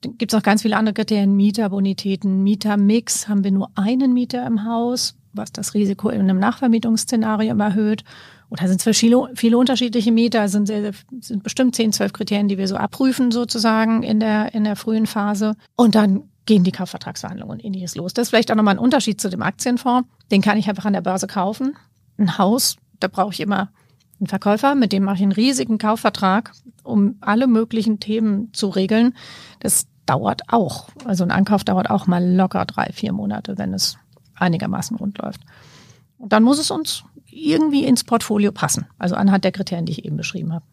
gibt 0.02 0.32
es 0.32 0.36
noch 0.36 0.42
ganz 0.42 0.62
viele 0.62 0.76
andere 0.76 0.94
Kriterien, 0.94 1.36
Mieterbonitäten, 1.36 2.42
Mietermix, 2.42 3.28
haben 3.28 3.44
wir 3.44 3.52
nur 3.52 3.70
einen 3.74 4.12
Mieter 4.12 4.46
im 4.46 4.64
Haus, 4.64 5.16
was 5.32 5.52
das 5.52 5.74
Risiko 5.74 6.08
in 6.08 6.20
einem 6.20 6.38
Nachvermietungsszenario 6.38 7.56
erhöht. 7.56 8.04
Oder 8.50 8.68
sind 8.68 8.84
es 8.86 8.98
viele, 8.98 9.30
viele 9.34 9.58
unterschiedliche 9.58 10.12
Mieter, 10.12 10.48
sind, 10.48 10.68
sind 10.68 11.42
bestimmt 11.42 11.74
10, 11.74 11.92
12 11.92 12.12
Kriterien, 12.12 12.48
die 12.48 12.58
wir 12.58 12.68
so 12.68 12.76
abprüfen 12.76 13.30
sozusagen 13.30 14.02
in 14.02 14.20
der, 14.20 14.54
in 14.54 14.64
der 14.64 14.76
frühen 14.76 15.06
Phase. 15.06 15.56
Und 15.76 15.94
dann 15.94 16.24
gehen 16.46 16.64
die 16.64 16.72
Kaufvertragsverhandlungen 16.72 17.58
und 17.58 17.64
ähnliches 17.64 17.96
los. 17.96 18.12
Das 18.12 18.24
ist 18.24 18.30
vielleicht 18.30 18.50
auch 18.50 18.56
nochmal 18.56 18.74
ein 18.74 18.78
Unterschied 18.78 19.20
zu 19.20 19.30
dem 19.30 19.42
Aktienfonds. 19.42 20.08
Den 20.30 20.42
kann 20.42 20.58
ich 20.58 20.68
einfach 20.68 20.84
an 20.84 20.92
der 20.92 21.00
Börse 21.00 21.26
kaufen. 21.26 21.76
Ein 22.18 22.38
Haus, 22.38 22.76
da 23.00 23.08
brauche 23.08 23.32
ich 23.32 23.40
immer 23.40 23.70
einen 24.20 24.28
Verkäufer, 24.28 24.74
mit 24.74 24.92
dem 24.92 25.04
mache 25.04 25.16
ich 25.16 25.22
einen 25.22 25.32
riesigen 25.32 25.78
Kaufvertrag, 25.78 26.52
um 26.82 27.16
alle 27.20 27.46
möglichen 27.46 27.98
Themen 27.98 28.52
zu 28.52 28.68
regeln. 28.68 29.14
Das 29.60 29.86
dauert 30.06 30.42
auch. 30.48 30.88
Also 31.04 31.24
ein 31.24 31.30
Ankauf 31.30 31.64
dauert 31.64 31.90
auch 31.90 32.06
mal 32.06 32.24
locker 32.24 32.64
drei, 32.66 32.90
vier 32.92 33.12
Monate, 33.12 33.58
wenn 33.58 33.72
es 33.74 33.96
einigermaßen 34.36 34.96
rund 34.96 35.18
läuft. 35.18 35.40
Und 36.18 36.32
dann 36.32 36.42
muss 36.42 36.58
es 36.58 36.70
uns 36.70 37.04
irgendwie 37.34 37.84
ins 37.84 38.04
Portfolio 38.04 38.52
passen. 38.52 38.86
Also 38.98 39.16
anhand 39.16 39.44
der 39.44 39.52
Kriterien, 39.52 39.86
die 39.86 39.92
ich 39.92 40.04
eben 40.04 40.16
beschrieben 40.16 40.52
habe. 40.52 40.64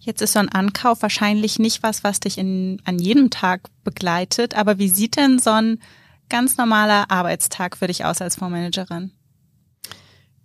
Jetzt 0.00 0.22
ist 0.22 0.32
so 0.32 0.38
ein 0.38 0.48
Ankauf 0.48 1.02
wahrscheinlich 1.02 1.58
nicht 1.58 1.82
was, 1.82 2.04
was 2.04 2.20
dich 2.20 2.38
in, 2.38 2.80
an 2.84 2.98
jedem 2.98 3.30
Tag 3.30 3.68
begleitet. 3.84 4.56
Aber 4.56 4.78
wie 4.78 4.88
sieht 4.88 5.16
denn 5.16 5.38
so 5.38 5.50
ein 5.50 5.80
ganz 6.28 6.56
normaler 6.56 7.10
Arbeitstag 7.10 7.76
für 7.76 7.86
dich 7.86 8.04
aus 8.04 8.20
als 8.20 8.36
Fondsmanagerin? 8.36 9.12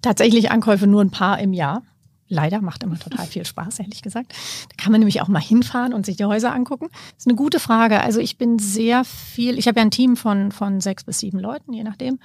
Tatsächlich 0.01 0.51
Ankäufe 0.51 0.88
nur 0.88 1.01
ein 1.01 1.12
paar 1.12 1.39
im 1.39 1.53
Jahr. 1.53 1.84
Leider 2.27 2.62
macht 2.62 2.84
immer 2.84 2.98
total 2.98 3.25
viel 3.25 3.46
Spaß, 3.46 3.80
ehrlich 3.80 4.01
gesagt. 4.01 4.34
Da 4.70 4.84
kann 4.84 4.92
man 4.92 5.00
nämlich 5.00 5.22
auch 5.22 5.27
mal 5.27 5.42
hinfahren 5.42 5.94
und 5.94 6.06
sich 6.06 6.18
die 6.18 6.25
Häuser 6.25 6.53
angucken. 6.53 6.88
Das 6.92 7.20
ist 7.20 7.27
eine 7.27 7.36
gute 7.36 7.60
Frage. 7.60 8.01
Also 8.01 8.20
ich 8.20 8.38
bin 8.38 8.60
sehr 8.60 9.03
viel, 9.03 9.58
ich 9.58 9.68
habe 9.68 9.80
ja 9.80 9.86
ein 9.86 9.92
Team 9.92 10.18
von, 10.18 10.51
von 10.51 10.82
sechs 10.82 11.03
bis 11.03 11.20
sieben 11.20 11.39
Leuten, 11.39 11.74
je 11.74 11.84
nachdem, 11.84 12.20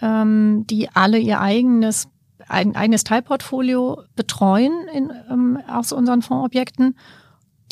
ähm, 0.00 0.66
die 0.68 0.88
alle 0.94 1.18
ihr 1.18 1.40
eigenes 1.40 2.08
ein 2.50 2.76
eigenes 2.76 3.04
Teilportfolio 3.04 4.02
betreuen 4.16 4.72
in, 4.92 5.12
ähm, 5.30 5.58
aus 5.68 5.92
unseren 5.92 6.22
Fondsobjekten. 6.22 6.96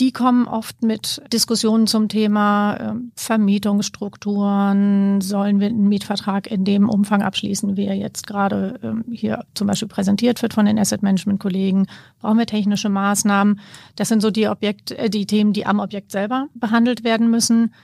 Die 0.01 0.13
kommen 0.13 0.47
oft 0.47 0.83
mit 0.85 1.21
Diskussionen 1.33 1.89
zum 1.89 2.09
Thema 2.09 2.75
äh, 2.75 2.95
Vermietungsstrukturen. 3.17 5.21
Sollen 5.21 5.59
wir 5.59 5.67
einen 5.67 5.89
Mietvertrag 5.89 6.49
in 6.49 6.65
dem 6.65 6.89
Umfang 6.89 7.23
abschließen, 7.23 7.77
wie 7.77 7.87
er 7.87 7.97
jetzt 7.97 8.29
gerade 8.29 8.79
ähm, 8.85 9.05
hier 9.11 9.45
zum 9.55 9.67
Beispiel 9.67 9.89
präsentiert 9.89 10.41
wird 10.41 10.55
von 10.55 10.67
den 10.67 10.79
Asset 10.79 11.03
Management 11.03 11.41
Kollegen? 11.41 11.89
Brauchen 12.21 12.39
wir 12.39 12.47
technische 12.47 12.89
Maßnahmen? 12.89 13.59
Das 13.97 14.07
sind 14.07 14.23
so 14.23 14.31
die 14.31 14.47
Objekt, 14.47 14.93
äh, 14.93 15.11
die 15.11 15.27
Themen, 15.27 15.53
die 15.53 15.67
am 15.67 15.81
Objekt 15.81 16.13
selber 16.13 16.47
behandelt 16.55 17.03
werden 17.03 17.29
müssen. 17.29 17.75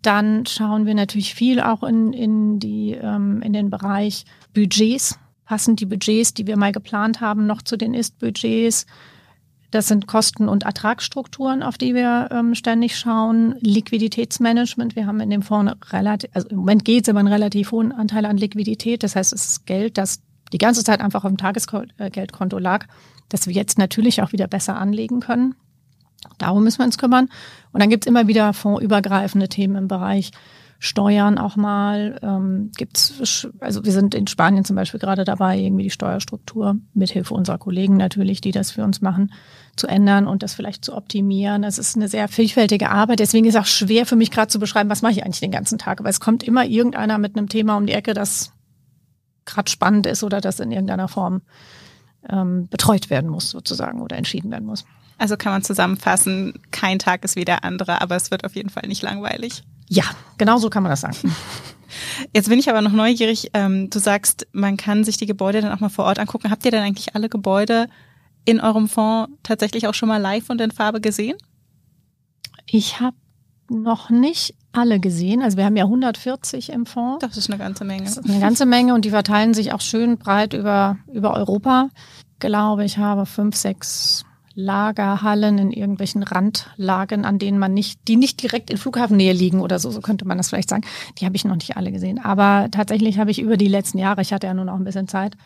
Dann 0.00 0.46
schauen 0.46 0.86
wir 0.86 0.94
natürlich 0.94 1.34
viel 1.34 1.60
auch 1.60 1.82
in, 1.82 2.12
in 2.12 2.60
die, 2.60 2.92
ähm, 2.92 3.42
in 3.42 3.52
den 3.52 3.70
Bereich 3.70 4.26
Budgets 4.54 5.18
Passen 5.44 5.76
die 5.76 5.86
Budgets, 5.86 6.34
die 6.34 6.46
wir 6.46 6.56
mal 6.56 6.72
geplant 6.72 7.20
haben, 7.20 7.46
noch 7.46 7.62
zu 7.62 7.76
den 7.76 7.94
Ist-Budgets? 7.94 8.86
Das 9.70 9.88
sind 9.88 10.06
Kosten- 10.06 10.48
und 10.48 10.62
Ertragsstrukturen, 10.62 11.64
auf 11.64 11.76
die 11.76 11.94
wir 11.94 12.28
ähm, 12.30 12.54
ständig 12.54 12.96
schauen. 12.96 13.56
Liquiditätsmanagement. 13.58 14.94
Wir 14.94 15.06
haben 15.06 15.18
in 15.18 15.30
dem 15.30 15.42
Fonds 15.42 15.74
relativ, 15.92 16.30
also 16.32 16.48
im 16.48 16.58
Moment 16.58 16.84
geht 16.84 17.02
es 17.02 17.08
aber 17.08 17.18
einen 17.18 17.32
relativ 17.32 17.72
hohen 17.72 17.90
Anteil 17.90 18.24
an 18.24 18.36
Liquidität. 18.36 19.02
Das 19.02 19.16
heißt, 19.16 19.32
es 19.32 19.46
ist 19.46 19.66
Geld, 19.66 19.98
das 19.98 20.20
die 20.52 20.58
ganze 20.58 20.84
Zeit 20.84 21.00
einfach 21.00 21.24
auf 21.24 21.30
dem 21.30 21.38
Tagesgeldkonto 21.38 22.58
lag, 22.58 22.86
das 23.28 23.48
wir 23.48 23.54
jetzt 23.54 23.76
natürlich 23.76 24.22
auch 24.22 24.30
wieder 24.30 24.46
besser 24.46 24.76
anlegen 24.76 25.18
können. 25.18 25.56
Darum 26.38 26.62
müssen 26.62 26.78
wir 26.78 26.86
uns 26.86 26.96
kümmern. 26.96 27.28
Und 27.72 27.80
dann 27.80 27.90
gibt 27.90 28.04
es 28.04 28.08
immer 28.08 28.28
wieder 28.28 28.52
fondsübergreifende 28.52 29.48
Themen 29.48 29.74
im 29.74 29.88
Bereich 29.88 30.30
Steuern 30.84 31.38
auch 31.38 31.56
mal. 31.56 32.20
Ähm, 32.22 32.70
gibt's, 32.76 33.48
also 33.58 33.86
wir 33.86 33.92
sind 33.92 34.14
in 34.14 34.26
Spanien 34.26 34.66
zum 34.66 34.76
Beispiel 34.76 35.00
gerade 35.00 35.24
dabei, 35.24 35.58
irgendwie 35.58 35.84
die 35.84 35.90
Steuerstruktur 35.90 36.76
mithilfe 36.92 37.32
unserer 37.32 37.56
Kollegen 37.56 37.96
natürlich, 37.96 38.42
die 38.42 38.50
das 38.50 38.72
für 38.72 38.84
uns 38.84 39.00
machen, 39.00 39.32
zu 39.76 39.86
ändern 39.86 40.26
und 40.26 40.42
das 40.42 40.52
vielleicht 40.52 40.84
zu 40.84 40.94
optimieren. 40.94 41.62
Das 41.62 41.78
ist 41.78 41.96
eine 41.96 42.08
sehr 42.08 42.28
vielfältige 42.28 42.90
Arbeit. 42.90 43.20
Deswegen 43.20 43.46
ist 43.46 43.54
es 43.54 43.60
auch 43.62 43.66
schwer 43.66 44.04
für 44.04 44.14
mich 44.14 44.30
gerade 44.30 44.48
zu 44.48 44.58
beschreiben, 44.58 44.90
was 44.90 45.00
mache 45.00 45.12
ich 45.12 45.24
eigentlich 45.24 45.40
den 45.40 45.50
ganzen 45.50 45.78
Tag. 45.78 46.04
Weil 46.04 46.10
es 46.10 46.20
kommt 46.20 46.42
immer 46.42 46.66
irgendeiner 46.66 47.16
mit 47.16 47.34
einem 47.34 47.48
Thema 47.48 47.78
um 47.78 47.86
die 47.86 47.94
Ecke, 47.94 48.12
das 48.12 48.52
gerade 49.46 49.70
spannend 49.70 50.06
ist 50.06 50.22
oder 50.22 50.42
das 50.42 50.60
in 50.60 50.70
irgendeiner 50.70 51.08
Form 51.08 51.40
ähm, 52.28 52.68
betreut 52.68 53.08
werden 53.08 53.30
muss 53.30 53.48
sozusagen 53.48 54.02
oder 54.02 54.18
entschieden 54.18 54.50
werden 54.50 54.66
muss. 54.66 54.84
Also 55.16 55.38
kann 55.38 55.52
man 55.52 55.62
zusammenfassen, 55.62 56.60
kein 56.72 56.98
Tag 56.98 57.24
ist 57.24 57.36
wie 57.36 57.46
der 57.46 57.64
andere, 57.64 58.02
aber 58.02 58.16
es 58.16 58.30
wird 58.30 58.44
auf 58.44 58.54
jeden 58.54 58.68
Fall 58.68 58.86
nicht 58.86 59.00
langweilig. 59.00 59.62
Ja, 59.88 60.04
genau 60.38 60.58
so 60.58 60.70
kann 60.70 60.82
man 60.82 60.90
das 60.90 61.02
sagen. 61.02 61.16
Jetzt 62.32 62.48
bin 62.48 62.58
ich 62.58 62.68
aber 62.68 62.80
noch 62.80 62.92
neugierig. 62.92 63.50
Ähm, 63.54 63.90
du 63.90 63.98
sagst, 63.98 64.46
man 64.52 64.76
kann 64.76 65.04
sich 65.04 65.16
die 65.16 65.26
Gebäude 65.26 65.60
dann 65.60 65.72
auch 65.72 65.80
mal 65.80 65.88
vor 65.88 66.04
Ort 66.04 66.18
angucken. 66.18 66.50
Habt 66.50 66.64
ihr 66.64 66.70
denn 66.70 66.82
eigentlich 66.82 67.14
alle 67.14 67.28
Gebäude 67.28 67.86
in 68.44 68.60
eurem 68.60 68.88
Fonds 68.88 69.32
tatsächlich 69.42 69.86
auch 69.86 69.94
schon 69.94 70.08
mal 70.08 70.20
live 70.20 70.50
und 70.50 70.60
in 70.60 70.70
Farbe 70.70 71.00
gesehen? 71.00 71.36
Ich 72.66 73.00
habe 73.00 73.16
noch 73.68 74.10
nicht 74.10 74.54
alle 74.72 75.00
gesehen. 75.00 75.42
Also 75.42 75.56
wir 75.56 75.64
haben 75.64 75.76
ja 75.76 75.84
140 75.84 76.70
im 76.70 76.86
Fonds. 76.86 77.24
Das 77.24 77.36
ist 77.36 77.48
eine 77.48 77.58
ganze 77.58 77.84
Menge. 77.84 78.04
Das 78.04 78.16
ist 78.16 78.28
eine 78.28 78.40
ganze 78.40 78.66
Menge 78.66 78.94
und 78.94 79.04
die 79.04 79.10
verteilen 79.10 79.54
sich 79.54 79.72
auch 79.72 79.80
schön 79.80 80.18
breit 80.18 80.52
über, 80.52 80.98
über 81.12 81.34
Europa. 81.34 81.88
Ich 82.32 82.40
glaube, 82.40 82.84
ich 82.84 82.98
habe 82.98 83.26
fünf, 83.26 83.56
sechs 83.56 84.24
Lagerhallen 84.54 85.58
in 85.58 85.72
irgendwelchen 85.72 86.22
Randlagen, 86.22 87.24
an 87.24 87.38
denen 87.38 87.58
man 87.58 87.74
nicht, 87.74 88.06
die 88.06 88.16
nicht 88.16 88.40
direkt 88.42 88.70
in 88.70 88.76
Flughafennähe 88.76 89.32
liegen 89.32 89.60
oder 89.60 89.78
so, 89.78 89.90
so 89.90 90.00
könnte 90.00 90.26
man 90.26 90.38
das 90.38 90.48
vielleicht 90.48 90.68
sagen. 90.68 90.84
Die 91.18 91.26
habe 91.26 91.34
ich 91.34 91.44
noch 91.44 91.56
nicht 91.56 91.76
alle 91.76 91.90
gesehen. 91.90 92.18
Aber 92.18 92.68
tatsächlich 92.70 93.18
habe 93.18 93.30
ich 93.30 93.40
über 93.40 93.56
die 93.56 93.68
letzten 93.68 93.98
Jahre, 93.98 94.22
ich 94.22 94.32
hatte 94.32 94.46
ja 94.46 94.54
nur 94.54 94.64
noch 94.64 94.76
ein 94.76 94.84
bisschen 94.84 95.08
Zeit, 95.08 95.36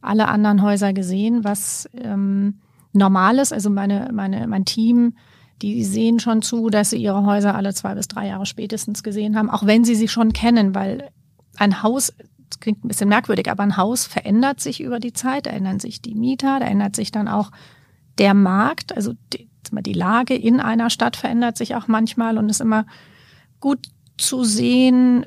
alle 0.00 0.28
anderen 0.28 0.62
Häuser 0.62 0.92
gesehen, 0.92 1.44
was 1.44 1.88
ähm, 1.96 2.60
normal 2.92 3.38
ist. 3.38 3.52
Also 3.52 3.70
meine, 3.70 4.10
meine, 4.12 4.46
mein 4.48 4.64
Team, 4.64 5.14
die 5.62 5.84
sehen 5.84 6.20
schon 6.20 6.42
zu, 6.42 6.68
dass 6.68 6.90
sie 6.90 6.96
ihre 6.96 7.24
Häuser 7.24 7.54
alle 7.54 7.72
zwei 7.72 7.94
bis 7.94 8.08
drei 8.08 8.28
Jahre 8.28 8.46
spätestens 8.46 9.02
gesehen 9.02 9.36
haben, 9.36 9.50
auch 9.50 9.64
wenn 9.64 9.84
sie 9.84 9.94
sie 9.94 10.08
schon 10.08 10.32
kennen, 10.32 10.74
weil 10.74 11.08
ein 11.56 11.82
Haus, 11.82 12.12
das 12.50 12.60
klingt 12.60 12.84
ein 12.84 12.88
bisschen 12.88 13.08
merkwürdig, 13.08 13.50
aber 13.50 13.62
ein 13.62 13.76
Haus 13.76 14.06
verändert 14.06 14.60
sich 14.60 14.80
über 14.80 15.00
die 15.00 15.12
Zeit, 15.12 15.46
da 15.46 15.50
ändern 15.50 15.80
sich 15.80 16.02
die 16.02 16.14
Mieter, 16.14 16.60
da 16.60 16.66
ändert 16.66 16.96
sich 16.96 17.10
dann 17.10 17.28
auch 17.28 17.50
der 18.18 18.34
Markt, 18.34 18.96
also 18.96 19.14
die, 19.32 19.48
die 19.72 19.92
Lage 19.92 20.34
in 20.34 20.60
einer 20.60 20.90
Stadt 20.90 21.16
verändert 21.16 21.56
sich 21.56 21.74
auch 21.74 21.88
manchmal 21.88 22.38
und 22.38 22.48
ist 22.48 22.60
immer 22.60 22.86
gut 23.60 23.88
zu 24.16 24.44
sehen, 24.44 25.26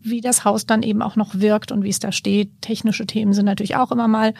wie 0.00 0.20
das 0.20 0.44
Haus 0.44 0.66
dann 0.66 0.82
eben 0.82 1.02
auch 1.02 1.16
noch 1.16 1.34
wirkt 1.34 1.72
und 1.72 1.84
wie 1.84 1.90
es 1.90 1.98
da 1.98 2.12
steht. 2.12 2.50
Technische 2.62 3.06
Themen 3.06 3.32
sind 3.32 3.46
natürlich 3.46 3.76
auch 3.76 3.92
immer 3.92 4.08
mal 4.08 4.34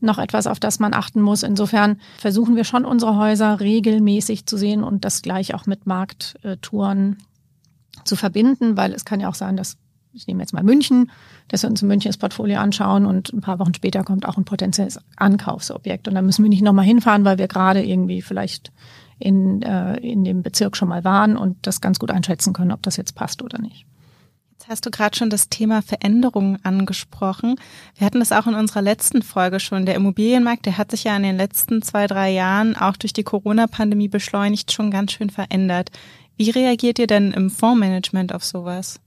noch 0.00 0.18
etwas, 0.18 0.46
auf 0.46 0.60
das 0.60 0.78
man 0.78 0.94
achten 0.94 1.20
muss. 1.20 1.42
Insofern 1.42 2.00
versuchen 2.18 2.56
wir 2.56 2.64
schon 2.64 2.84
unsere 2.84 3.16
Häuser 3.16 3.60
regelmäßig 3.60 4.46
zu 4.46 4.56
sehen 4.56 4.82
und 4.82 5.04
das 5.04 5.22
gleich 5.22 5.54
auch 5.54 5.66
mit 5.66 5.86
Markttouren 5.86 7.18
zu 8.04 8.16
verbinden, 8.16 8.76
weil 8.76 8.92
es 8.94 9.04
kann 9.04 9.20
ja 9.20 9.28
auch 9.28 9.34
sein, 9.34 9.56
dass 9.56 9.76
ich 10.12 10.26
nehme 10.26 10.40
jetzt 10.40 10.52
mal 10.52 10.62
München, 10.62 11.10
dass 11.48 11.62
wir 11.62 11.70
uns 11.70 11.82
in 11.82 11.88
München 11.88 12.08
das 12.08 12.18
Portfolio 12.18 12.58
anschauen 12.58 13.06
und 13.06 13.32
ein 13.32 13.40
paar 13.40 13.58
Wochen 13.58 13.74
später 13.74 14.02
kommt 14.04 14.26
auch 14.26 14.36
ein 14.36 14.44
potenzielles 14.44 14.98
Ankaufsobjekt. 15.16 16.08
Und 16.08 16.14
dann 16.14 16.26
müssen 16.26 16.42
wir 16.42 16.48
nicht 16.48 16.62
nochmal 16.62 16.84
hinfahren, 16.84 17.24
weil 17.24 17.38
wir 17.38 17.48
gerade 17.48 17.84
irgendwie 17.84 18.22
vielleicht 18.22 18.72
in, 19.18 19.62
äh, 19.62 19.96
in 19.98 20.24
dem 20.24 20.42
Bezirk 20.42 20.76
schon 20.76 20.88
mal 20.88 21.04
waren 21.04 21.36
und 21.36 21.66
das 21.66 21.80
ganz 21.80 21.98
gut 21.98 22.10
einschätzen 22.10 22.52
können, 22.52 22.72
ob 22.72 22.82
das 22.82 22.96
jetzt 22.96 23.14
passt 23.14 23.42
oder 23.42 23.60
nicht. 23.60 23.86
Jetzt 24.52 24.68
hast 24.68 24.86
du 24.86 24.90
gerade 24.90 25.16
schon 25.16 25.30
das 25.30 25.48
Thema 25.48 25.80
Veränderungen 25.80 26.58
angesprochen. 26.64 27.56
Wir 27.96 28.06
hatten 28.06 28.18
das 28.18 28.32
auch 28.32 28.46
in 28.46 28.54
unserer 28.54 28.82
letzten 28.82 29.22
Folge 29.22 29.58
schon. 29.58 29.86
Der 29.86 29.94
Immobilienmarkt, 29.94 30.66
der 30.66 30.76
hat 30.76 30.90
sich 30.90 31.04
ja 31.04 31.16
in 31.16 31.22
den 31.22 31.36
letzten 31.36 31.80
zwei, 31.80 32.06
drei 32.06 32.30
Jahren 32.30 32.76
auch 32.76 32.96
durch 32.96 33.12
die 33.12 33.22
Corona-Pandemie 33.22 34.08
beschleunigt 34.08 34.72
schon 34.72 34.90
ganz 34.90 35.12
schön 35.12 35.30
verändert. 35.30 35.90
Wie 36.36 36.50
reagiert 36.50 36.98
ihr 36.98 37.06
denn 37.06 37.32
im 37.32 37.48
Fondsmanagement 37.48 38.34
auf 38.34 38.44
sowas? 38.44 39.00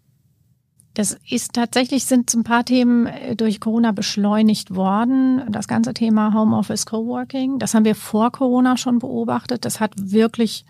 Das 0.93 1.17
ist 1.27 1.53
tatsächlich, 1.53 2.05
sind 2.05 2.31
ein 2.33 2.43
paar 2.43 2.65
Themen 2.65 3.07
äh, 3.07 3.35
durch 3.35 3.59
Corona 3.59 3.91
beschleunigt 3.91 4.75
worden. 4.75 5.41
Das 5.49 5.67
ganze 5.67 5.93
Thema 5.93 6.33
Homeoffice 6.33 6.85
Coworking, 6.85 7.57
das 7.57 7.73
haben 7.73 7.85
wir 7.85 7.95
vor 7.95 8.31
Corona 8.31 8.77
schon 8.77 8.99
beobachtet. 8.99 9.65
Das 9.65 9.79
hat 9.79 9.93
wirklich 9.97 10.65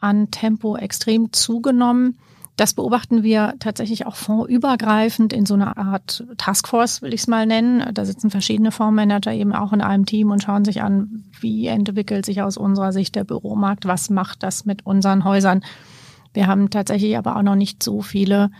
an 0.00 0.30
Tempo 0.30 0.76
extrem 0.76 1.32
zugenommen. 1.32 2.18
Das 2.56 2.74
beobachten 2.74 3.22
wir 3.22 3.54
tatsächlich 3.58 4.06
auch 4.06 4.16
fondübergreifend 4.16 5.32
in 5.32 5.46
so 5.46 5.54
einer 5.54 5.78
Art 5.78 6.24
Taskforce, 6.36 7.00
will 7.00 7.14
ich 7.14 7.22
es 7.22 7.26
mal 7.26 7.46
nennen. 7.46 7.94
Da 7.94 8.04
sitzen 8.04 8.30
verschiedene 8.30 8.72
Fondsmanager 8.72 9.32
eben 9.32 9.54
auch 9.54 9.72
in 9.72 9.80
einem 9.80 10.04
Team 10.04 10.30
und 10.30 10.42
schauen 10.42 10.64
sich 10.64 10.82
an, 10.82 11.24
wie 11.40 11.68
entwickelt 11.68 12.26
sich 12.26 12.42
aus 12.42 12.56
unserer 12.56 12.92
Sicht 12.92 13.14
der 13.14 13.24
Büromarkt, 13.24 13.86
was 13.86 14.10
macht 14.10 14.42
das 14.42 14.66
mit 14.66 14.84
unseren 14.84 15.24
Häusern. 15.24 15.62
Wir 16.34 16.48
haben 16.48 16.68
tatsächlich 16.68 17.16
aber 17.16 17.36
auch 17.36 17.42
noch 17.42 17.54
nicht 17.54 17.82
so 17.82 18.02
viele 18.02 18.50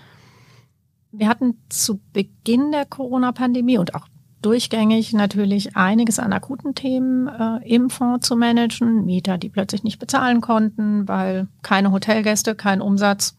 wir 1.12 1.28
hatten 1.28 1.54
zu 1.68 2.00
Beginn 2.12 2.72
der 2.72 2.86
Corona-Pandemie 2.86 3.78
und 3.78 3.94
auch 3.94 4.06
durchgängig 4.42 5.12
natürlich 5.12 5.76
einiges 5.76 6.18
an 6.18 6.32
akuten 6.32 6.74
Themen 6.74 7.28
äh, 7.28 7.68
im 7.68 7.90
Fonds 7.90 8.26
zu 8.26 8.36
managen. 8.36 9.04
Mieter, 9.04 9.38
die 9.38 9.50
plötzlich 9.50 9.84
nicht 9.84 9.98
bezahlen 9.98 10.40
konnten, 10.40 11.06
weil 11.08 11.48
keine 11.62 11.92
Hotelgäste, 11.92 12.54
kein 12.54 12.80
Umsatz, 12.80 13.36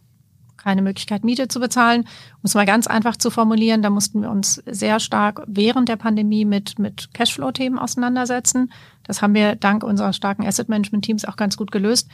keine 0.57 0.83
Möglichkeit, 0.83 1.23
Miete 1.23 1.47
zu 1.47 1.59
bezahlen. 1.59 2.01
Um 2.01 2.43
es 2.43 2.53
mal 2.53 2.65
ganz 2.65 2.85
einfach 2.85 3.17
zu 3.17 3.31
formulieren, 3.31 3.81
da 3.81 3.89
mussten 3.89 4.21
wir 4.21 4.29
uns 4.29 4.61
sehr 4.67 4.99
stark 4.99 5.41
während 5.47 5.89
der 5.89 5.95
Pandemie 5.95 6.45
mit, 6.45 6.77
mit 6.77 7.13
Cashflow-Themen 7.13 7.79
auseinandersetzen. 7.79 8.71
Das 9.03 9.21
haben 9.21 9.33
wir 9.33 9.55
dank 9.55 9.83
unserer 9.83 10.13
starken 10.13 10.45
Asset-Management-Teams 10.45 11.25
auch 11.25 11.35
ganz 11.35 11.57
gut 11.57 11.71
gelöst. 11.71 12.09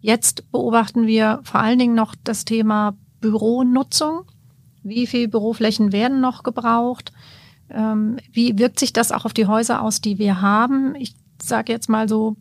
Jetzt 0.00 0.50
beobachten 0.50 1.06
wir 1.06 1.40
vor 1.44 1.60
allen 1.60 1.78
Dingen 1.78 1.94
noch 1.94 2.14
das 2.24 2.44
Thema 2.44 2.96
Büronutzung. 3.20 4.24
Wie 4.84 5.06
viel 5.06 5.28
Büroflächen 5.28 5.92
werden 5.92 6.20
noch 6.20 6.42
gebraucht? 6.42 7.12
Ähm, 7.70 8.18
wie 8.30 8.58
wirkt 8.58 8.78
sich 8.78 8.92
das 8.92 9.10
auch 9.10 9.24
auf 9.24 9.32
die 9.32 9.46
Häuser 9.46 9.82
aus, 9.82 10.00
die 10.00 10.18
wir 10.18 10.40
haben? 10.40 10.94
Ich 10.94 11.14
sage 11.42 11.72
jetzt 11.72 11.88
mal 11.88 12.08
so 12.08 12.36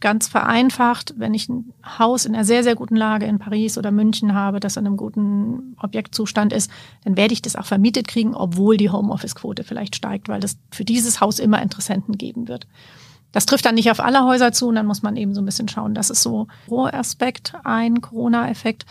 ganz 0.00 0.28
vereinfacht, 0.28 1.14
wenn 1.16 1.32
ich 1.32 1.48
ein 1.48 1.72
Haus 1.98 2.26
in 2.26 2.34
einer 2.34 2.44
sehr, 2.44 2.62
sehr 2.62 2.74
guten 2.74 2.96
Lage 2.96 3.26
in 3.26 3.38
Paris 3.38 3.78
oder 3.78 3.90
München 3.90 4.34
habe, 4.34 4.60
das 4.60 4.76
in 4.76 4.86
einem 4.86 4.96
guten 4.96 5.74
Objektzustand 5.80 6.52
ist, 6.52 6.70
dann 7.04 7.16
werde 7.16 7.32
ich 7.32 7.42
das 7.42 7.56
auch 7.56 7.64
vermietet 7.64 8.06
kriegen, 8.06 8.34
obwohl 8.34 8.76
die 8.76 8.90
Homeoffice-Quote 8.90 9.64
vielleicht 9.64 9.96
steigt, 9.96 10.28
weil 10.28 10.40
das 10.40 10.58
für 10.70 10.84
dieses 10.84 11.20
Haus 11.20 11.38
immer 11.38 11.62
Interessenten 11.62 12.18
geben 12.18 12.46
wird. 12.46 12.66
Das 13.32 13.46
trifft 13.46 13.64
dann 13.64 13.74
nicht 13.74 13.90
auf 13.90 14.00
alle 14.00 14.24
Häuser 14.24 14.52
zu 14.52 14.68
und 14.68 14.76
dann 14.76 14.86
muss 14.86 15.02
man 15.02 15.16
eben 15.16 15.34
so 15.34 15.40
ein 15.40 15.46
bisschen 15.46 15.68
schauen. 15.68 15.94
Das 15.94 16.10
ist 16.10 16.22
so 16.22 16.46
Rohaspekt, 16.70 17.54
ein 17.64 18.00
Corona-Effekt. 18.00 18.86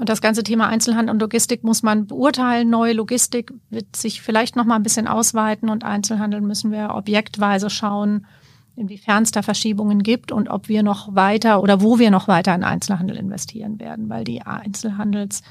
Und 0.00 0.08
das 0.08 0.22
ganze 0.22 0.42
Thema 0.42 0.66
Einzelhandel 0.66 1.12
und 1.12 1.20
Logistik 1.20 1.62
muss 1.62 1.82
man 1.82 2.06
beurteilen. 2.06 2.70
Neue 2.70 2.94
Logistik 2.94 3.52
wird 3.68 3.94
sich 3.94 4.22
vielleicht 4.22 4.56
noch 4.56 4.64
mal 4.64 4.76
ein 4.76 4.82
bisschen 4.82 5.06
ausweiten 5.06 5.68
und 5.68 5.84
Einzelhandel 5.84 6.40
müssen 6.40 6.72
wir 6.72 6.94
objektweise 6.94 7.68
schauen, 7.68 8.24
inwiefern 8.76 9.24
es 9.24 9.30
da 9.30 9.42
Verschiebungen 9.42 10.02
gibt 10.02 10.32
und 10.32 10.48
ob 10.48 10.70
wir 10.70 10.82
noch 10.82 11.14
weiter 11.14 11.62
oder 11.62 11.82
wo 11.82 11.98
wir 11.98 12.10
noch 12.10 12.28
weiter 12.28 12.54
in 12.54 12.64
Einzelhandel 12.64 13.18
investieren 13.18 13.78
werden, 13.78 14.08
weil 14.08 14.24
die 14.24 14.40
Einzelhandels, 14.40 15.42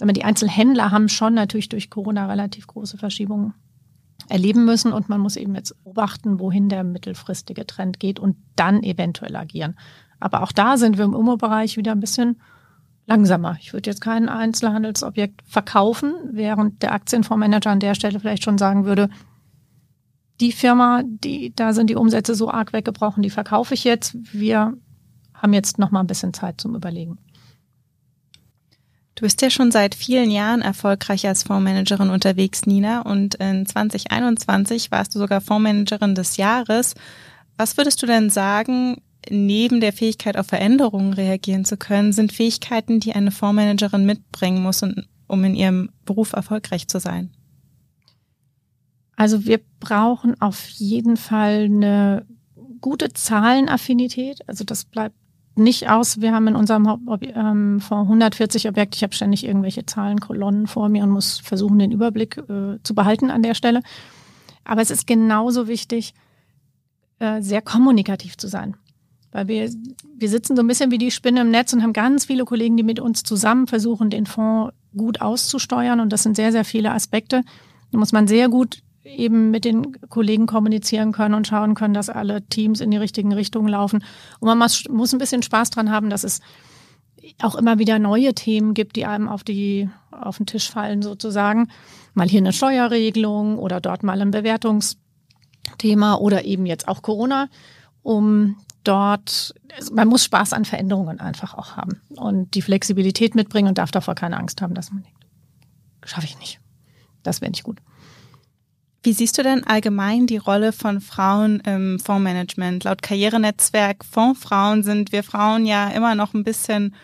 die 0.00 0.24
Einzelhändler 0.24 0.90
haben 0.90 1.08
schon 1.08 1.34
natürlich 1.34 1.68
durch 1.68 1.88
Corona 1.88 2.26
relativ 2.26 2.66
große 2.66 2.98
Verschiebungen 2.98 3.54
erleben 4.28 4.64
müssen 4.64 4.92
und 4.92 5.08
man 5.08 5.20
muss 5.20 5.36
eben 5.36 5.54
jetzt 5.54 5.80
beobachten, 5.84 6.40
wohin 6.40 6.68
der 6.68 6.82
mittelfristige 6.82 7.68
Trend 7.68 8.00
geht 8.00 8.18
und 8.18 8.36
dann 8.56 8.82
eventuell 8.82 9.36
agieren. 9.36 9.78
Aber 10.18 10.42
auch 10.42 10.50
da 10.50 10.76
sind 10.76 10.98
wir 10.98 11.04
im 11.04 11.14
Immo-Bereich 11.14 11.76
wieder 11.76 11.92
ein 11.92 12.00
bisschen 12.00 12.40
langsamer. 13.06 13.56
Ich 13.60 13.72
würde 13.72 13.90
jetzt 13.90 14.00
kein 14.00 14.28
Einzelhandelsobjekt 14.28 15.42
verkaufen, 15.46 16.14
während 16.32 16.82
der 16.82 16.92
Aktienfondsmanager 16.92 17.70
an 17.70 17.80
der 17.80 17.94
Stelle 17.94 18.20
vielleicht 18.20 18.44
schon 18.44 18.58
sagen 18.58 18.84
würde, 18.84 19.08
die 20.40 20.52
Firma, 20.52 21.02
die, 21.04 21.54
da 21.54 21.72
sind 21.72 21.88
die 21.88 21.96
Umsätze 21.96 22.34
so 22.34 22.50
arg 22.50 22.72
weggebrochen, 22.72 23.22
die 23.22 23.30
verkaufe 23.30 23.74
ich 23.74 23.84
jetzt. 23.84 24.16
Wir 24.32 24.74
haben 25.32 25.52
jetzt 25.52 25.78
noch 25.78 25.90
mal 25.90 26.00
ein 26.00 26.06
bisschen 26.06 26.34
Zeit 26.34 26.60
zum 26.60 26.74
Überlegen. 26.74 27.18
Du 29.14 29.22
bist 29.22 29.40
ja 29.40 29.48
schon 29.48 29.70
seit 29.70 29.94
vielen 29.94 30.30
Jahren 30.30 30.60
erfolgreich 30.60 31.26
als 31.26 31.42
Fondsmanagerin 31.42 32.10
unterwegs, 32.10 32.66
Nina, 32.66 33.00
und 33.00 33.36
in 33.36 33.64
2021 33.64 34.90
warst 34.90 35.14
du 35.14 35.18
sogar 35.18 35.40
Fondsmanagerin 35.40 36.14
des 36.14 36.36
Jahres. 36.36 36.94
Was 37.56 37.78
würdest 37.78 38.02
du 38.02 38.06
denn 38.06 38.28
sagen, 38.28 39.00
neben 39.30 39.80
der 39.80 39.92
Fähigkeit 39.92 40.36
auf 40.36 40.46
Veränderungen 40.46 41.12
reagieren 41.12 41.64
zu 41.64 41.76
können, 41.76 42.12
sind 42.12 42.32
Fähigkeiten, 42.32 43.00
die 43.00 43.12
eine 43.12 43.30
Fondsmanagerin 43.30 44.06
mitbringen 44.06 44.62
muss, 44.62 44.82
um 44.82 45.44
in 45.44 45.54
ihrem 45.54 45.90
Beruf 46.04 46.32
erfolgreich 46.32 46.88
zu 46.88 47.00
sein? 47.00 47.30
Also 49.16 49.46
wir 49.46 49.60
brauchen 49.80 50.40
auf 50.40 50.68
jeden 50.68 51.16
Fall 51.16 51.64
eine 51.64 52.26
gute 52.80 53.12
Zahlenaffinität. 53.12 54.46
Also 54.48 54.64
das 54.64 54.84
bleibt 54.84 55.16
nicht 55.56 55.88
aus. 55.88 56.20
Wir 56.20 56.32
haben 56.32 56.48
in 56.48 56.56
unserem 56.56 56.86
Haupt 56.86 57.02
ähm, 57.22 57.80
vor 57.80 58.02
140 58.02 58.68
Objekte, 58.68 58.96
ich 58.96 59.02
habe 59.02 59.14
ständig 59.14 59.44
irgendwelche 59.44 59.86
Zahlenkolonnen 59.86 60.66
vor 60.66 60.88
mir 60.88 61.02
und 61.02 61.10
muss 61.10 61.38
versuchen, 61.38 61.78
den 61.78 61.92
Überblick 61.92 62.36
äh, 62.36 62.78
zu 62.82 62.94
behalten 62.94 63.30
an 63.30 63.42
der 63.42 63.54
Stelle. 63.54 63.80
Aber 64.64 64.82
es 64.82 64.90
ist 64.90 65.06
genauso 65.06 65.66
wichtig, 65.66 66.12
äh, 67.18 67.40
sehr 67.40 67.62
kommunikativ 67.62 68.36
zu 68.36 68.48
sein. 68.48 68.76
Weil 69.36 69.48
wir, 69.48 69.70
wir 70.16 70.30
sitzen 70.30 70.56
so 70.56 70.62
ein 70.62 70.66
bisschen 70.66 70.90
wie 70.90 70.96
die 70.96 71.10
Spinne 71.10 71.42
im 71.42 71.50
Netz 71.50 71.74
und 71.74 71.82
haben 71.82 71.92
ganz 71.92 72.24
viele 72.24 72.46
Kollegen, 72.46 72.78
die 72.78 72.82
mit 72.82 73.00
uns 73.00 73.22
zusammen 73.22 73.66
versuchen, 73.66 74.08
den 74.08 74.24
Fonds 74.24 74.72
gut 74.96 75.20
auszusteuern. 75.20 76.00
Und 76.00 76.10
das 76.10 76.22
sind 76.22 76.36
sehr, 76.36 76.52
sehr 76.52 76.64
viele 76.64 76.92
Aspekte. 76.92 77.42
Da 77.92 77.98
muss 77.98 78.12
man 78.12 78.26
sehr 78.26 78.48
gut 78.48 78.82
eben 79.04 79.50
mit 79.50 79.66
den 79.66 80.00
Kollegen 80.08 80.46
kommunizieren 80.46 81.12
können 81.12 81.34
und 81.34 81.46
schauen 81.46 81.74
können, 81.74 81.92
dass 81.92 82.08
alle 82.08 82.46
Teams 82.48 82.80
in 82.80 82.90
die 82.90 82.96
richtigen 82.96 83.34
Richtungen 83.34 83.68
laufen. 83.68 84.02
Und 84.40 84.46
man 84.48 84.56
muss, 84.56 85.12
ein 85.12 85.18
bisschen 85.18 85.42
Spaß 85.42 85.68
dran 85.68 85.90
haben, 85.90 86.08
dass 86.08 86.24
es 86.24 86.40
auch 87.42 87.56
immer 87.56 87.78
wieder 87.78 87.98
neue 87.98 88.32
Themen 88.32 88.72
gibt, 88.72 88.96
die 88.96 89.04
einem 89.04 89.28
auf 89.28 89.44
die 89.44 89.90
auf 90.10 90.38
den 90.38 90.46
Tisch 90.46 90.70
fallen 90.70 91.02
sozusagen. 91.02 91.68
Mal 92.14 92.26
hier 92.26 92.40
eine 92.40 92.54
Steuerregelung 92.54 93.58
oder 93.58 93.82
dort 93.82 94.02
mal 94.02 94.22
ein 94.22 94.30
Bewertungsthema 94.30 96.14
oder 96.14 96.46
eben 96.46 96.64
jetzt 96.64 96.88
auch 96.88 97.02
Corona, 97.02 97.50
um 98.02 98.56
dort, 98.86 99.54
man 99.92 100.08
muss 100.08 100.24
Spaß 100.24 100.52
an 100.52 100.64
Veränderungen 100.64 101.20
einfach 101.20 101.54
auch 101.54 101.76
haben 101.76 102.00
und 102.10 102.54
die 102.54 102.62
Flexibilität 102.62 103.34
mitbringen 103.34 103.68
und 103.68 103.78
darf 103.78 103.90
davor 103.90 104.14
keine 104.14 104.36
Angst 104.36 104.62
haben, 104.62 104.74
dass 104.74 104.90
man 104.90 105.02
denkt, 105.02 105.26
schaffe 106.04 106.26
ich 106.26 106.38
nicht. 106.38 106.60
Das 107.22 107.40
wäre 107.40 107.50
nicht 107.50 107.64
gut. 107.64 107.80
Wie 109.02 109.12
siehst 109.12 109.38
du 109.38 109.44
denn 109.44 109.64
allgemein 109.64 110.26
die 110.26 110.36
Rolle 110.36 110.72
von 110.72 111.00
Frauen 111.00 111.60
im 111.60 112.00
Fondsmanagement? 112.00 112.82
Laut 112.82 113.02
Karrierenetzwerk 113.02 114.04
Fondsfrauen 114.04 114.82
sind 114.82 115.12
wir 115.12 115.22
Frauen 115.22 115.64
ja 115.64 115.88
immer 115.90 116.14
noch 116.16 116.34
ein 116.34 116.42
bisschen 116.42 116.94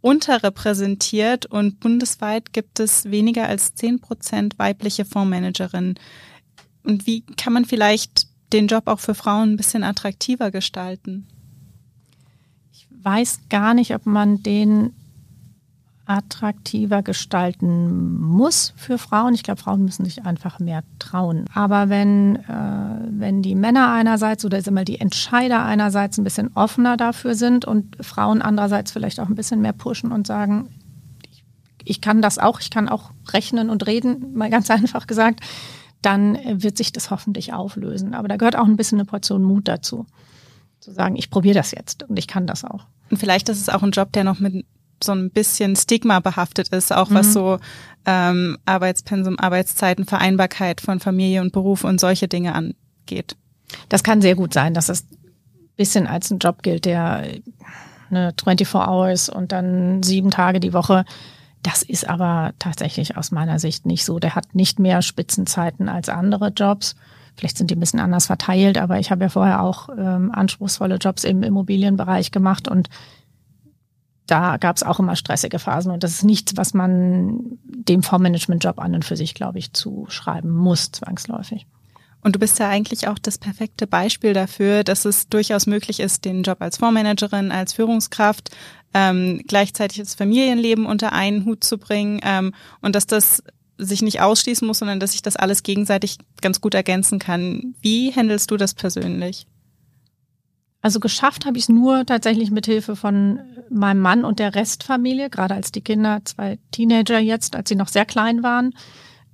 unterrepräsentiert 0.00 1.46
und 1.46 1.80
bundesweit 1.80 2.52
gibt 2.52 2.80
es 2.80 3.06
weniger 3.06 3.48
als 3.48 3.74
zehn 3.74 3.98
Prozent 4.00 4.58
weibliche 4.58 5.04
Fondsmanagerinnen. 5.04 5.98
Und 6.84 7.06
wie 7.06 7.22
kann 7.22 7.52
man 7.52 7.64
vielleicht 7.64 8.27
den 8.52 8.66
Job 8.66 8.86
auch 8.86 9.00
für 9.00 9.14
Frauen 9.14 9.52
ein 9.52 9.56
bisschen 9.56 9.84
attraktiver 9.84 10.50
gestalten? 10.50 11.26
Ich 12.72 12.88
weiß 12.90 13.40
gar 13.48 13.74
nicht, 13.74 13.94
ob 13.94 14.06
man 14.06 14.42
den 14.42 14.92
attraktiver 16.08 17.02
gestalten 17.02 18.18
muss 18.18 18.72
für 18.76 18.96
Frauen. 18.96 19.34
Ich 19.34 19.42
glaube, 19.42 19.60
Frauen 19.60 19.84
müssen 19.84 20.06
sich 20.06 20.24
einfach 20.24 20.58
mehr 20.58 20.82
trauen. 20.98 21.44
Aber 21.52 21.90
wenn, 21.90 22.36
äh, 22.36 23.00
wenn 23.10 23.42
die 23.42 23.54
Männer 23.54 23.92
einerseits 23.92 24.42
oder 24.44 24.56
ist 24.56 24.68
immer 24.68 24.86
die 24.86 25.00
Entscheider 25.00 25.64
einerseits 25.64 26.16
ein 26.16 26.24
bisschen 26.24 26.50
offener 26.54 26.96
dafür 26.96 27.34
sind 27.34 27.66
und 27.66 28.02
Frauen 28.02 28.40
andererseits 28.40 28.90
vielleicht 28.90 29.20
auch 29.20 29.28
ein 29.28 29.34
bisschen 29.34 29.60
mehr 29.60 29.74
pushen 29.74 30.10
und 30.10 30.26
sagen, 30.26 30.70
ich, 31.30 31.44
ich 31.84 32.00
kann 32.00 32.22
das 32.22 32.38
auch, 32.38 32.60
ich 32.60 32.70
kann 32.70 32.88
auch 32.88 33.10
rechnen 33.30 33.68
und 33.68 33.86
reden, 33.86 34.32
mal 34.34 34.48
ganz 34.48 34.70
einfach 34.70 35.06
gesagt, 35.06 35.40
dann 36.02 36.38
wird 36.62 36.76
sich 36.76 36.92
das 36.92 37.10
hoffentlich 37.10 37.52
auflösen. 37.52 38.14
Aber 38.14 38.28
da 38.28 38.36
gehört 38.36 38.56
auch 38.56 38.66
ein 38.66 38.76
bisschen 38.76 38.98
eine 38.98 39.06
Portion 39.06 39.42
Mut 39.42 39.68
dazu. 39.68 40.06
Zu 40.80 40.92
sagen, 40.92 41.16
ich 41.16 41.30
probiere 41.30 41.54
das 41.54 41.72
jetzt 41.72 42.04
und 42.04 42.18
ich 42.18 42.28
kann 42.28 42.46
das 42.46 42.64
auch. 42.64 42.86
Und 43.10 43.16
vielleicht 43.18 43.48
ist 43.48 43.60
es 43.60 43.68
auch 43.68 43.82
ein 43.82 43.90
Job, 43.90 44.12
der 44.12 44.24
noch 44.24 44.38
mit 44.38 44.64
so 45.02 45.12
ein 45.12 45.30
bisschen 45.30 45.76
Stigma 45.76 46.20
behaftet 46.20 46.68
ist, 46.68 46.92
auch 46.92 47.10
was 47.10 47.28
mhm. 47.28 47.32
so 47.32 47.58
ähm, 48.04 48.58
Arbeitspensum, 48.64 49.38
Arbeitszeiten, 49.38 50.04
Vereinbarkeit 50.04 50.80
von 50.80 51.00
Familie 51.00 51.40
und 51.40 51.52
Beruf 51.52 51.84
und 51.84 52.00
solche 52.00 52.28
Dinge 52.28 52.54
angeht. 52.54 53.36
Das 53.88 54.02
kann 54.02 54.20
sehr 54.20 54.34
gut 54.34 54.52
sein, 54.54 54.74
dass 54.74 54.88
es 54.88 55.06
bisschen 55.76 56.06
als 56.06 56.30
ein 56.30 56.38
Job 56.38 56.62
gilt, 56.62 56.84
der 56.84 57.24
ne, 58.10 58.34
24 58.38 58.74
Hours 58.74 59.28
und 59.30 59.52
dann 59.52 60.02
sieben 60.02 60.30
Tage 60.30 60.60
die 60.60 60.74
Woche. 60.74 61.04
Das 61.62 61.82
ist 61.82 62.08
aber 62.08 62.52
tatsächlich 62.58 63.16
aus 63.16 63.30
meiner 63.30 63.58
Sicht 63.58 63.86
nicht 63.86 64.04
so. 64.04 64.18
Der 64.18 64.34
hat 64.34 64.54
nicht 64.54 64.78
mehr 64.78 65.02
Spitzenzeiten 65.02 65.88
als 65.88 66.08
andere 66.08 66.48
Jobs. 66.48 66.94
Vielleicht 67.36 67.58
sind 67.58 67.70
die 67.70 67.76
ein 67.76 67.80
bisschen 67.80 68.00
anders 68.00 68.26
verteilt, 68.26 68.78
aber 68.78 68.98
ich 68.98 69.10
habe 69.10 69.24
ja 69.24 69.28
vorher 69.28 69.62
auch 69.62 69.88
ähm, 69.96 70.30
anspruchsvolle 70.32 70.96
Jobs 70.96 71.24
im 71.24 71.42
Immobilienbereich 71.42 72.30
gemacht 72.32 72.68
und 72.68 72.88
da 74.26 74.58
gab 74.58 74.76
es 74.76 74.82
auch 74.82 74.98
immer 74.98 75.16
stressige 75.16 75.58
Phasen 75.58 75.90
und 75.90 76.04
das 76.04 76.12
ist 76.12 76.24
nichts, 76.24 76.56
was 76.56 76.74
man 76.74 77.58
dem 77.64 78.02
Fondsmanagement-Job 78.02 78.78
an 78.78 78.94
und 78.94 79.04
für 79.04 79.16
sich, 79.16 79.34
glaube 79.34 79.58
ich, 79.58 79.72
zuschreiben 79.72 80.50
muss, 80.50 80.92
zwangsläufig. 80.92 81.66
Und 82.20 82.34
du 82.34 82.38
bist 82.38 82.58
ja 82.58 82.68
eigentlich 82.68 83.08
auch 83.08 83.18
das 83.18 83.38
perfekte 83.38 83.86
Beispiel 83.86 84.32
dafür, 84.32 84.82
dass 84.82 85.04
es 85.04 85.28
durchaus 85.28 85.66
möglich 85.66 86.00
ist, 86.00 86.24
den 86.24 86.42
Job 86.42 86.60
als 86.60 86.76
Fondsmanagerin, 86.76 87.52
als 87.52 87.72
Führungskraft, 87.72 88.50
ähm, 88.94 89.42
gleichzeitig 89.46 89.98
das 89.98 90.14
Familienleben 90.14 90.86
unter 90.86 91.12
einen 91.12 91.44
Hut 91.44 91.64
zu 91.64 91.78
bringen 91.78 92.20
ähm, 92.22 92.54
und 92.80 92.94
dass 92.94 93.06
das 93.06 93.42
sich 93.76 94.02
nicht 94.02 94.20
ausschließen 94.20 94.66
muss, 94.66 94.80
sondern 94.80 94.98
dass 94.98 95.12
sich 95.12 95.22
das 95.22 95.36
alles 95.36 95.62
gegenseitig 95.62 96.18
ganz 96.40 96.60
gut 96.60 96.74
ergänzen 96.74 97.18
kann. 97.18 97.74
Wie 97.80 98.12
handelst 98.12 98.50
du 98.50 98.56
das 98.56 98.74
persönlich? 98.74 99.46
Also 100.80 101.00
geschafft 101.00 101.44
habe 101.44 101.58
ich 101.58 101.64
es 101.64 101.68
nur 101.68 102.06
tatsächlich 102.06 102.50
mit 102.50 102.66
Hilfe 102.66 102.96
von 102.96 103.40
meinem 103.68 104.00
Mann 104.00 104.24
und 104.24 104.38
der 104.38 104.54
Restfamilie, 104.54 105.28
gerade 105.28 105.54
als 105.54 105.72
die 105.72 105.80
Kinder, 105.80 106.20
zwei 106.24 106.58
Teenager 106.70 107.18
jetzt, 107.18 107.56
als 107.56 107.68
sie 107.68 107.74
noch 107.74 107.88
sehr 107.88 108.04
klein 108.04 108.42
waren, 108.42 108.74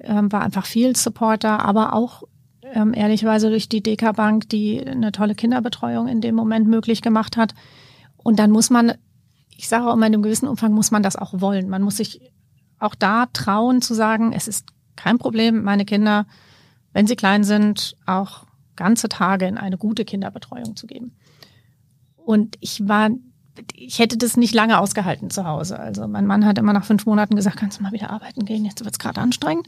ähm, 0.01 0.33
war 0.33 0.43
einfach 0.43 0.67
viel 0.67 0.97
Supporter, 0.97 1.65
aber 1.65 1.93
auch 1.93 2.23
ähm, 2.63 2.95
ehrlicherweise 2.95 3.51
durch 3.51 3.69
die 3.69 3.83
DK 3.83 4.13
Bank, 4.15 4.49
die 4.49 4.85
eine 4.85 5.13
tolle 5.13 5.35
Kinderbetreuung 5.35 6.09
in 6.09 6.21
dem 6.21 6.35
Moment 6.35 6.67
möglich 6.67 7.03
gemacht 7.03 7.37
hat. 7.37 7.55
Und 8.17 8.39
dann 8.39 8.51
muss 8.51 8.71
man, 8.71 8.95
ich 9.65 9.71
sage 9.71 9.87
auch 9.87 9.95
immer, 9.95 10.07
in 10.07 10.13
einem 10.13 10.23
gewissen 10.23 10.47
Umfang 10.47 10.75
muss 10.75 10.91
man 10.91 11.03
das 11.03 11.17
auch 11.17 11.41
wollen. 11.41 11.71
Man 11.71 11.81
muss 11.81 11.97
sich 11.97 12.21
auch 12.79 12.95
da 12.95 13.25
trauen 13.33 13.81
zu 13.81 13.95
sagen, 13.95 14.35
es 14.35 14.47
ist 14.47 14.67
kein 14.95 15.17
Problem, 15.17 15.63
meine 15.63 15.87
Kinder, 15.87 16.27
wenn 16.93 17.07
sie 17.07 17.17
klein 17.17 17.45
sind, 17.45 17.97
auch 18.05 18.45
ganze 18.77 19.09
Tage 19.09 19.47
in 19.47 19.57
eine 19.57 19.79
gute 19.79 20.05
Kinderbetreuung 20.05 20.77
zu 20.77 20.87
geben. 20.87 21.17
Und 22.15 22.59
ich 22.61 22.87
war, 22.87 23.09
ich 23.73 24.01
hätte 24.01 24.19
das 24.19 24.37
nicht 24.37 24.53
lange 24.53 24.79
ausgehalten 24.79 25.31
zu 25.31 25.47
Hause. 25.47 25.79
Also 25.79 26.07
mein 26.09 26.27
Mann 26.27 26.45
hat 26.45 26.59
immer 26.59 26.75
nach 26.75 26.85
fünf 26.85 27.07
Monaten 27.07 27.35
gesagt, 27.35 27.57
kannst 27.57 27.79
du 27.79 27.85
mal 27.85 27.93
wieder 27.93 28.11
arbeiten 28.11 28.45
gehen, 28.45 28.67
jetzt 28.67 28.85
wird's 28.85 28.99
gerade 28.99 29.23
anstrengend. 29.23 29.67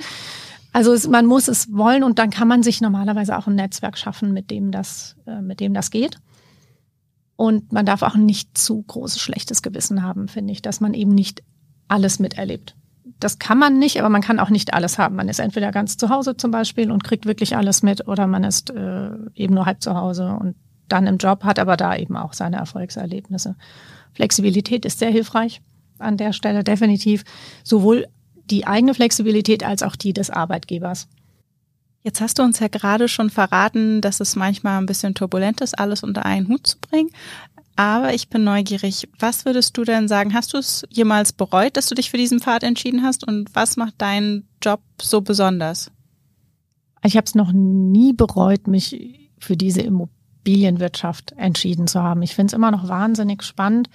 Also 0.74 0.92
es, 0.92 1.08
man 1.08 1.24
muss 1.24 1.48
es 1.48 1.72
wollen 1.72 2.02
und 2.02 2.18
dann 2.18 2.28
kann 2.28 2.48
man 2.48 2.62
sich 2.62 2.82
normalerweise 2.82 3.38
auch 3.38 3.46
ein 3.46 3.54
Netzwerk 3.54 3.96
schaffen, 3.96 4.34
mit 4.34 4.50
dem 4.50 4.72
das, 4.72 5.16
äh, 5.26 5.40
mit 5.40 5.60
dem 5.60 5.72
das 5.72 5.90
geht. 5.90 6.18
Und 7.36 7.72
man 7.72 7.86
darf 7.86 8.02
auch 8.02 8.16
nicht 8.16 8.56
zu 8.56 8.82
großes 8.82 9.20
schlechtes 9.20 9.62
Gewissen 9.62 10.02
haben, 10.02 10.28
finde 10.28 10.52
ich, 10.52 10.62
dass 10.62 10.80
man 10.80 10.94
eben 10.94 11.14
nicht 11.14 11.42
alles 11.88 12.18
miterlebt. 12.18 12.74
Das 13.20 13.38
kann 13.38 13.58
man 13.58 13.78
nicht, 13.78 13.98
aber 13.98 14.08
man 14.08 14.22
kann 14.22 14.40
auch 14.40 14.50
nicht 14.50 14.74
alles 14.74 14.98
haben. 14.98 15.16
Man 15.16 15.28
ist 15.28 15.38
entweder 15.38 15.70
ganz 15.70 15.96
zu 15.96 16.08
Hause 16.08 16.36
zum 16.36 16.50
Beispiel 16.50 16.90
und 16.90 17.04
kriegt 17.04 17.26
wirklich 17.26 17.56
alles 17.56 17.82
mit 17.82 18.08
oder 18.08 18.26
man 18.26 18.44
ist 18.44 18.70
äh, 18.70 19.10
eben 19.34 19.54
nur 19.54 19.66
halb 19.66 19.82
zu 19.82 19.94
Hause 19.94 20.36
und 20.40 20.56
dann 20.88 21.06
im 21.06 21.18
Job, 21.18 21.44
hat 21.44 21.58
aber 21.58 21.76
da 21.76 21.96
eben 21.96 22.16
auch 22.16 22.32
seine 22.32 22.56
Erfolgserlebnisse. 22.56 23.56
Flexibilität 24.12 24.84
ist 24.84 24.98
sehr 24.98 25.10
hilfreich 25.10 25.60
an 25.98 26.16
der 26.16 26.32
Stelle, 26.32 26.64
definitiv. 26.64 27.24
Sowohl 27.64 28.06
die 28.50 28.66
eigene 28.66 28.94
Flexibilität 28.94 29.64
als 29.64 29.82
auch 29.82 29.96
die 29.96 30.12
des 30.12 30.30
Arbeitgebers. 30.30 31.08
Jetzt 32.06 32.20
hast 32.20 32.38
du 32.38 32.44
uns 32.44 32.60
ja 32.60 32.68
gerade 32.68 33.08
schon 33.08 33.30
verraten, 33.30 34.00
dass 34.00 34.20
es 34.20 34.36
manchmal 34.36 34.78
ein 34.78 34.86
bisschen 34.86 35.16
turbulent 35.16 35.60
ist, 35.60 35.76
alles 35.76 36.04
unter 36.04 36.24
einen 36.24 36.46
Hut 36.46 36.64
zu 36.64 36.78
bringen. 36.78 37.10
Aber 37.74 38.14
ich 38.14 38.28
bin 38.28 38.44
neugierig. 38.44 39.08
Was 39.18 39.44
würdest 39.44 39.76
du 39.76 39.82
denn 39.82 40.06
sagen? 40.06 40.32
Hast 40.32 40.54
du 40.54 40.58
es 40.58 40.86
jemals 40.88 41.32
bereut, 41.32 41.76
dass 41.76 41.86
du 41.86 41.96
dich 41.96 42.12
für 42.12 42.16
diesen 42.16 42.38
Pfad 42.38 42.62
entschieden 42.62 43.02
hast? 43.02 43.26
Und 43.26 43.52
was 43.56 43.76
macht 43.76 44.00
deinen 44.00 44.48
Job 44.62 44.82
so 45.02 45.20
besonders? 45.20 45.90
Ich 47.02 47.16
habe 47.16 47.24
es 47.24 47.34
noch 47.34 47.50
nie 47.52 48.12
bereut, 48.12 48.68
mich 48.68 49.28
für 49.40 49.56
diese 49.56 49.80
Immobilienwirtschaft 49.80 51.32
entschieden 51.32 51.88
zu 51.88 52.04
haben. 52.04 52.22
Ich 52.22 52.36
finde 52.36 52.52
es 52.52 52.56
immer 52.56 52.70
noch 52.70 52.86
wahnsinnig 52.86 53.42
spannend. 53.42 53.90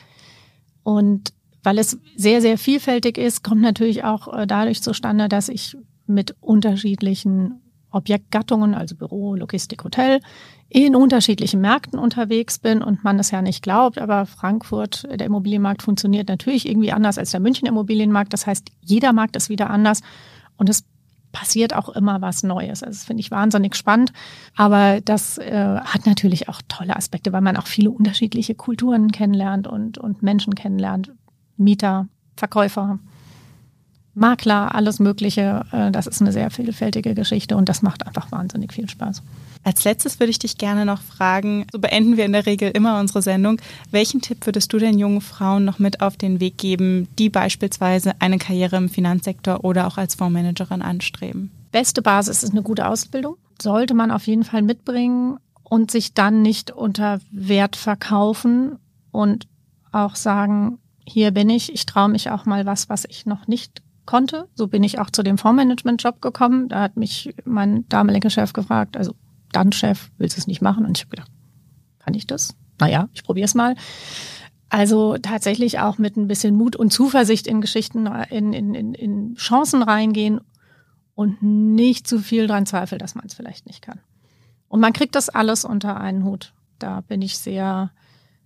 Und 0.84 1.32
weil 1.64 1.78
es 1.78 1.98
sehr, 2.18 2.42
sehr 2.42 2.58
vielfältig 2.58 3.18
ist, 3.18 3.42
kommt 3.42 3.62
natürlich 3.62 4.04
auch 4.04 4.38
äh, 4.38 4.46
dadurch 4.46 4.82
zustande, 4.84 5.30
dass 5.30 5.48
ich 5.48 5.78
mit 6.08 6.36
unterschiedlichen 6.42 7.62
Objektgattungen, 7.92 8.74
also 8.74 8.96
Büro, 8.96 9.36
Logistik, 9.36 9.84
Hotel, 9.84 10.22
in 10.70 10.96
unterschiedlichen 10.96 11.60
Märkten 11.60 12.00
unterwegs 12.00 12.58
bin 12.58 12.82
und 12.82 13.04
man 13.04 13.20
es 13.20 13.32
ja 13.32 13.42
nicht 13.42 13.62
glaubt, 13.62 13.98
aber 14.00 14.26
Frankfurt, 14.26 15.06
der 15.12 15.28
Immobilienmarkt 15.28 15.84
funktioniert 15.84 16.30
natürlich 16.30 16.68
irgendwie 16.68 16.94
anders 16.94 17.18
als 17.18 17.32
der 17.32 17.42
München 17.42 17.68
Immobilienmarkt. 17.68 18.32
Das 18.32 18.48
heißt, 18.48 18.72
jeder 18.82 19.12
Markt 19.12 19.36
ist 19.36 19.50
wieder 19.50 19.70
anders 19.70 20.02
und 20.56 20.70
es 20.70 20.86
passiert 21.32 21.76
auch 21.76 21.90
immer 21.90 22.22
was 22.22 22.44
Neues. 22.44 22.84
Also 22.84 22.98
das 22.98 23.06
finde 23.06 23.22
ich 23.22 23.32
wahnsinnig 23.32 23.76
spannend. 23.76 24.14
Aber 24.56 25.02
das 25.02 25.38
äh, 25.38 25.80
hat 25.80 26.06
natürlich 26.06 26.50
auch 26.50 26.62
tolle 26.68 26.96
Aspekte, 26.96 27.34
weil 27.34 27.42
man 27.42 27.58
auch 27.58 27.68
viele 27.68 27.92
unterschiedliche 27.92 28.56
Kulturen 28.56 29.12
kennenlernt 29.12 29.68
und, 29.68 29.98
und 29.98 30.24
Menschen 30.24 30.56
kennenlernt. 30.56 31.12
Mieter, 31.58 32.08
Verkäufer, 32.36 33.00
Makler, 34.14 34.76
alles 34.76 35.00
Mögliche. 35.00 35.66
Äh, 35.72 35.92
das 35.92 36.08
ist 36.08 36.22
eine 36.22 36.32
sehr 36.32 36.52
vielfältige 36.52 37.16
Geschichte 37.16 37.56
und 37.56 37.70
das 37.70 37.82
macht 37.82 38.06
einfach 38.06 38.32
wahnsinnig 38.32 38.74
viel 38.74 38.90
Spaß. 38.90 39.22
Als 39.64 39.84
letztes 39.84 40.20
würde 40.20 40.32
ich 40.32 40.40
dich 40.40 40.58
gerne 40.58 40.86
noch 40.86 41.02
fragen, 41.02 41.68
so 41.72 41.80
beenden 41.80 42.18
wir 42.18 42.26
in 42.26 42.34
der 42.34 42.46
Regel 42.46 42.72
immer 42.72 43.00
unsere 43.00 43.22
Sendung. 43.22 43.62
Welchen 43.92 44.22
Tipp 44.22 44.46
würdest 44.46 44.74
du 44.74 44.80
den 44.80 44.98
jungen 44.98 45.22
Frauen 45.22 45.66
noch 45.66 45.80
mit 45.80 46.02
auf 46.02 46.18
den 46.18 46.40
Weg 46.40 46.58
geben, 46.58 47.08
die 47.20 47.30
beispielsweise 47.30 48.14
eine 48.20 48.38
Karriere 48.38 48.78
im 48.78 48.90
Finanzsektor 48.90 49.64
oder 49.64 49.88
auch 49.88 49.98
als 49.98 50.16
Fondsmanagerin 50.16 50.82
anstreben? 50.82 51.52
Beste 51.72 52.02
Basis 52.02 52.44
ist 52.44 52.52
eine 52.52 52.64
gute 52.64 52.88
Ausbildung. 52.88 53.38
Sollte 53.62 53.94
man 53.94 54.12
auf 54.12 54.28
jeden 54.28 54.44
Fall 54.44 54.64
mitbringen 54.64 55.38
und 55.64 55.92
sich 55.92 56.14
dann 56.14 56.42
nicht 56.42 56.72
unter 56.72 57.20
Wert 57.32 57.76
verkaufen 57.76 58.78
und 59.12 59.48
auch 59.92 60.16
sagen, 60.16 60.80
hier 61.06 61.32
bin 61.32 61.50
ich, 61.50 61.74
ich 61.74 61.86
traue 61.86 62.10
mich 62.10 62.30
auch 62.30 62.46
mal 62.46 62.66
was, 62.66 62.90
was 62.90 63.06
ich 63.06 63.26
noch 63.26 63.48
nicht 63.48 63.82
konnte. 64.06 64.48
So 64.56 64.68
bin 64.68 64.84
ich 64.84 65.00
auch 65.00 65.10
zu 65.10 65.24
dem 65.24 65.38
Fondsmanagement-Job 65.38 66.22
gekommen. 66.22 66.70
Da 66.70 66.82
hat 66.82 66.98
mich 66.98 67.34
mein 67.46 67.88
damaliger 67.90 68.30
Chef 68.30 68.54
gefragt, 68.54 68.98
also 68.98 69.16
dann 69.52 69.72
Chef, 69.72 70.12
willst 70.18 70.38
du 70.38 70.42
es 70.42 70.48
nicht 70.48 70.62
machen? 70.62 70.86
Und 70.86 70.98
ich 70.98 71.04
habe 71.04 71.12
gedacht, 71.12 71.32
kann 72.00 72.14
ich 72.14 72.28
das? 72.28 72.56
Naja, 72.80 73.10
ich 73.14 73.24
probiere 73.24 73.46
es 73.46 73.56
mal. 73.56 73.76
Also 74.70 75.18
tatsächlich 75.18 75.80
auch 75.80 75.98
mit 75.98 76.16
ein 76.16 76.28
bisschen 76.28 76.56
Mut 76.56 76.76
und 76.76 76.92
Zuversicht 76.92 77.46
in 77.46 77.60
Geschichten, 77.60 78.08
in, 78.30 78.54
in, 78.54 78.74
in, 78.74 78.94
in 78.94 79.36
Chancen 79.36 79.84
reingehen 79.84 80.40
und 81.14 81.44
nicht 81.44 82.08
zu 82.08 82.20
viel 82.20 82.48
dran 82.48 82.66
zweifeln, 82.66 83.00
dass 83.00 83.16
man 83.16 83.26
es 83.26 83.34
vielleicht 83.34 83.66
nicht 83.66 83.82
kann. 83.82 84.00
Und 84.70 84.80
man 84.80 84.94
kriegt 84.94 85.16
das 85.16 85.28
alles 85.28 85.66
unter 85.66 86.00
einen 86.00 86.24
Hut. 86.24 86.54
Da 86.80 87.02
bin 87.02 87.22
ich 87.22 87.38
sehr, 87.38 87.92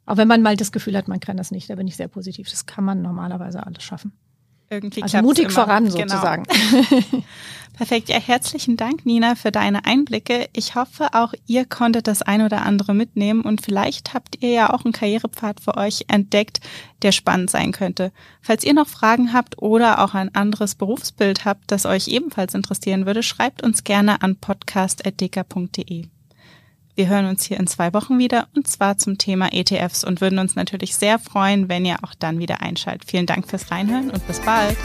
auch 0.07 0.17
wenn 0.17 0.27
man 0.27 0.41
mal 0.41 0.57
das 0.57 0.71
Gefühl 0.71 0.97
hat, 0.97 1.07
man 1.07 1.19
kann 1.19 1.37
das 1.37 1.51
nicht, 1.51 1.69
da 1.69 1.75
bin 1.75 1.87
ich 1.87 1.95
sehr 1.95 2.07
positiv. 2.07 2.49
Das 2.49 2.65
kann 2.65 2.83
man 2.83 3.03
normalerweise 3.03 3.65
alles 3.65 3.83
schaffen. 3.83 4.11
Irgendwie 4.69 5.04
also 5.04 5.21
mutig 5.21 5.45
immer. 5.45 5.54
voran 5.54 5.86
genau. 5.86 5.97
sozusagen. 5.97 6.43
Genau. 6.43 7.23
Perfekt. 7.75 8.08
Ja, 8.08 8.19
herzlichen 8.19 8.78
Dank, 8.78 9.06
Nina, 9.06 9.36
für 9.36 9.51
deine 9.51 9.84
Einblicke. 9.84 10.47
Ich 10.54 10.75
hoffe, 10.75 11.10
auch 11.13 11.34
ihr 11.45 11.65
konntet 11.65 12.08
das 12.08 12.21
ein 12.21 12.41
oder 12.41 12.62
andere 12.62 12.93
mitnehmen 12.93 13.41
und 13.41 13.62
vielleicht 13.62 14.13
habt 14.13 14.41
ihr 14.41 14.51
ja 14.51 14.73
auch 14.73 14.86
einen 14.86 14.93
Karrierepfad 14.93 15.60
für 15.60 15.75
euch 15.75 16.06
entdeckt, 16.08 16.62
der 17.01 17.12
spannend 17.12 17.49
sein 17.49 17.73
könnte. 17.73 18.13
Falls 18.41 18.63
ihr 18.63 18.73
noch 18.73 18.88
Fragen 18.88 19.34
habt 19.34 19.62
oder 19.62 20.01
auch 20.01 20.13
ein 20.13 20.34
anderes 20.34 20.75
Berufsbild 20.75 21.43
habt, 21.43 21.69
das 21.69 21.86
euch 21.86 22.08
ebenfalls 22.08 22.54
interessieren 22.54 23.06
würde, 23.06 23.23
schreibt 23.23 23.62
uns 23.62 23.84
gerne 23.84 24.21
an 24.21 24.38
podcast.deka.de. 24.38 26.08
Wir 26.95 27.10
hören 27.10 27.25
uns 27.25 27.43
hier 27.43 27.60
in 27.60 27.67
zwei 27.67 27.93
Wochen 27.93 28.17
wieder 28.19 28.47
und 28.55 28.67
zwar 28.67 28.97
zum 28.97 29.17
Thema 29.17 29.51
ETFs 29.51 30.05
und 30.05 30.21
würden 30.21 30.39
uns 30.39 30.55
natürlich 30.55 30.95
sehr 30.95 31.19
freuen, 31.19 31.67
wenn 31.67 31.84
ihr 31.84 31.97
auch 32.03 32.13
dann 32.17 32.39
wieder 32.39 32.62
einschaltet. 32.62 33.10
Vielen 33.10 33.25
Dank 33.25 33.49
fürs 33.49 33.69
Reinhören 33.69 34.10
und 34.10 34.25
bis 34.27 34.39
bald. 34.39 34.77